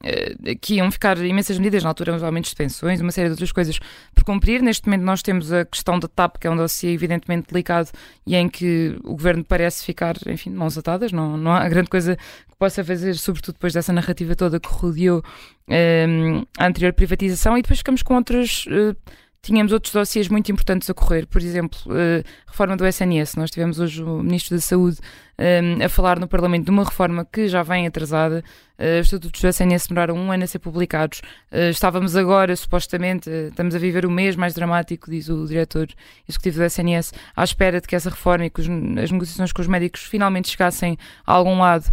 Eh, 0.04 0.56
que 0.60 0.76
iam 0.76 0.92
ficar 0.92 1.18
imensas 1.20 1.58
medidas, 1.60 1.84
na 1.84 1.90
altura, 1.90 2.16
os 2.16 2.24
aumentos 2.24 2.50
de 2.50 2.56
pensões, 2.56 3.00
uma 3.00 3.12
série 3.12 3.28
de 3.28 3.34
outras 3.34 3.52
coisas 3.52 3.80
por 4.16 4.24
cumprir. 4.24 4.62
Neste 4.62 4.88
momento, 4.88 5.04
nós 5.04 5.22
temos 5.22 5.54
a 5.54 5.64
questão 5.64 6.00
da 6.00 6.08
TAP, 6.08 6.38
que 6.38 6.48
é 6.48 6.52
um 6.52 6.58
dossiê 6.58 6.92
evidentemente 6.92 7.48
delicado 7.52 7.90
e 8.26 8.36
em 8.36 8.50
que 8.50 8.98
o 9.04 9.12
governo 9.12 9.44
parece 9.44 9.86
ficar, 9.86 10.16
enfim, 10.28 10.50
mãos 10.50 10.78
atadas. 10.78 11.12
Não, 11.12 11.38
não 11.38 11.52
há 11.52 11.70
grande 11.70 11.90
coisa 11.90 12.16
que 12.16 12.56
possa 12.58 12.84
fazer, 12.84 13.16
sobretudo 13.16 13.54
depois 13.54 13.74
dessa 13.74 13.94
narrativa 13.94 14.36
toda 14.36 14.60
que 14.60 14.70
rodeou 14.70 15.24
um, 15.68 16.44
a 16.58 16.66
anterior 16.66 16.94
privatização. 16.94 17.56
E 17.58 17.62
depois 17.62 17.80
ficamos 17.80 18.02
com 18.02 18.16
outras. 18.16 18.66
Uh, 18.66 18.96
tínhamos 19.44 19.72
outros 19.72 19.94
dossiês 19.94 20.28
muito 20.28 20.52
importantes 20.52 20.90
a 20.90 20.94
correr, 20.94 21.26
por 21.28 21.42
exemplo, 21.42 21.80
uh, 21.88 22.24
reforma 22.48 22.76
do 22.76 22.86
SNS. 22.86 23.36
Nós 23.36 23.52
tivemos 23.52 23.80
hoje 23.80 24.02
o 24.04 24.24
Ministro 24.24 24.56
da 24.56 24.62
Saúde 24.62 24.98
um, 25.42 25.84
a 25.84 25.90
falar 25.90 26.20
no 26.20 26.28
Parlamento 26.28 26.66
de 26.66 26.72
uma 26.72 26.84
reforma 26.84 27.26
que 27.26 27.48
já 27.48 27.64
vem 27.64 27.88
atrasada. 27.88 28.44
Uh, 28.78 29.00
os 29.00 29.08
estatutos 29.08 29.42
do 29.42 29.48
SNS 29.48 29.88
demoraram 29.88 30.16
um 30.16 30.32
ano 30.32 30.44
a 30.44 30.48
ser 30.48 30.60
publicados. 30.60 31.22
Uh, 31.52 31.70
estávamos 31.70 32.16
agora, 32.16 32.56
supostamente, 32.56 33.30
uh, 33.30 33.50
estamos 33.50 33.76
a 33.76 33.80
viver 33.80 34.06
o 34.06 34.12
mês 34.12 34.36
mais 34.36 34.54
dramático, 34.54 35.10
diz 35.10 35.30
o 35.30 35.46
diretor 35.46 35.88
executivo 36.28 36.58
do 36.58 36.64
SNS, 36.64 37.14
à 37.36 37.44
espera 37.44 37.80
de 37.80 37.88
que 37.88 37.96
essa 37.96 38.10
reforma 38.10 38.46
e 38.46 38.50
que 38.50 38.62
as 38.62 38.68
negociações 39.12 39.52
com 39.52 39.62
os 39.62 39.68
médicos 39.68 40.04
finalmente 40.04 40.50
chegassem 40.50 40.98
a 41.26 41.34
algum 41.34 41.60
lado 41.60 41.86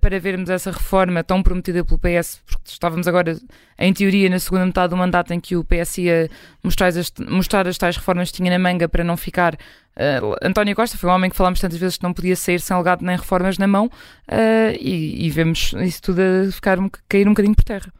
para 0.00 0.18
vermos 0.18 0.50
essa 0.50 0.70
reforma 0.70 1.22
tão 1.22 1.42
prometida 1.42 1.84
pelo 1.84 1.98
PS, 1.98 2.40
porque 2.46 2.70
estávamos 2.70 3.06
agora, 3.06 3.38
em 3.78 3.92
teoria, 3.92 4.28
na 4.28 4.38
segunda 4.38 4.66
metade 4.66 4.90
do 4.90 4.96
mandato 4.96 5.32
em 5.32 5.38
que 5.38 5.54
o 5.54 5.62
PS 5.62 5.98
ia 5.98 6.30
mostrar 6.62 6.88
as, 6.88 7.12
mostrar 7.28 7.68
as 7.68 7.78
tais 7.78 7.96
reformas 7.96 8.30
que 8.30 8.38
tinha 8.38 8.50
na 8.50 8.58
manga 8.58 8.88
para 8.88 9.04
não 9.04 9.16
ficar 9.16 9.56
Uh, 10.00 10.34
António 10.40 10.74
Costa 10.74 10.96
foi 10.96 11.10
um 11.10 11.12
homem 11.12 11.28
que 11.28 11.36
falámos 11.36 11.60
tantas 11.60 11.78
vezes 11.78 11.98
que 11.98 12.02
não 12.02 12.14
podia 12.14 12.34
sair 12.34 12.58
sem 12.58 12.74
legado 12.74 13.04
nem 13.04 13.18
reformas 13.18 13.58
na 13.58 13.66
mão 13.66 13.84
uh, 13.86 14.76
e, 14.80 15.26
e, 15.26 15.30
vemos 15.30 15.74
isso 15.84 16.00
tudo 16.00 16.20
a 16.20 16.50
ficar 16.50 16.78
um, 16.78 16.88
cair 17.06 17.28
um 17.28 17.32
bocadinho 17.32 17.54
por 17.54 17.64
terra. 17.64 17.92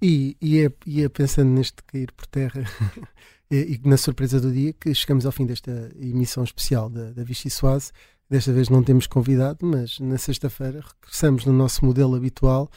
E, 0.00 0.34
e, 0.40 0.64
é, 0.64 0.72
e 0.86 1.02
é 1.02 1.08
pensando 1.10 1.50
neste 1.50 1.82
cair 1.86 2.10
por 2.12 2.26
terra 2.26 2.64
e, 3.50 3.78
na 3.84 3.98
surpresa 3.98 4.40
do 4.40 4.50
dia 4.50 4.72
que 4.72 4.94
chegamos 4.94 5.26
ao 5.26 5.32
fim 5.32 5.44
desta 5.44 5.90
emissão 6.00 6.42
especial 6.42 6.88
da, 6.88 7.12
da 7.12 7.22
Vichy 7.22 7.50
Soase. 7.50 7.92
Desta 8.30 8.50
vez 8.52 8.70
não 8.70 8.82
temos 8.82 9.06
convidado, 9.06 9.58
mas 9.64 10.00
na 10.00 10.16
sexta-feira 10.16 10.80
regressamos 10.80 11.44
no 11.44 11.52
nosso 11.52 11.84
modelo 11.84 12.16
habitual. 12.16 12.70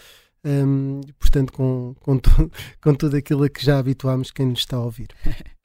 Um, 0.44 1.02
portanto, 1.18 1.52
com, 1.54 1.96
com, 2.02 2.18
tu, 2.18 2.30
com 2.82 2.94
tudo 2.94 3.16
aquilo 3.16 3.44
a 3.44 3.50
que 3.50 3.64
já 3.64 3.80
habituámos 3.80 4.32
quem 4.32 4.46
nos 4.46 4.60
está 4.60 4.78
a 4.78 4.82
ouvir. 4.82 5.08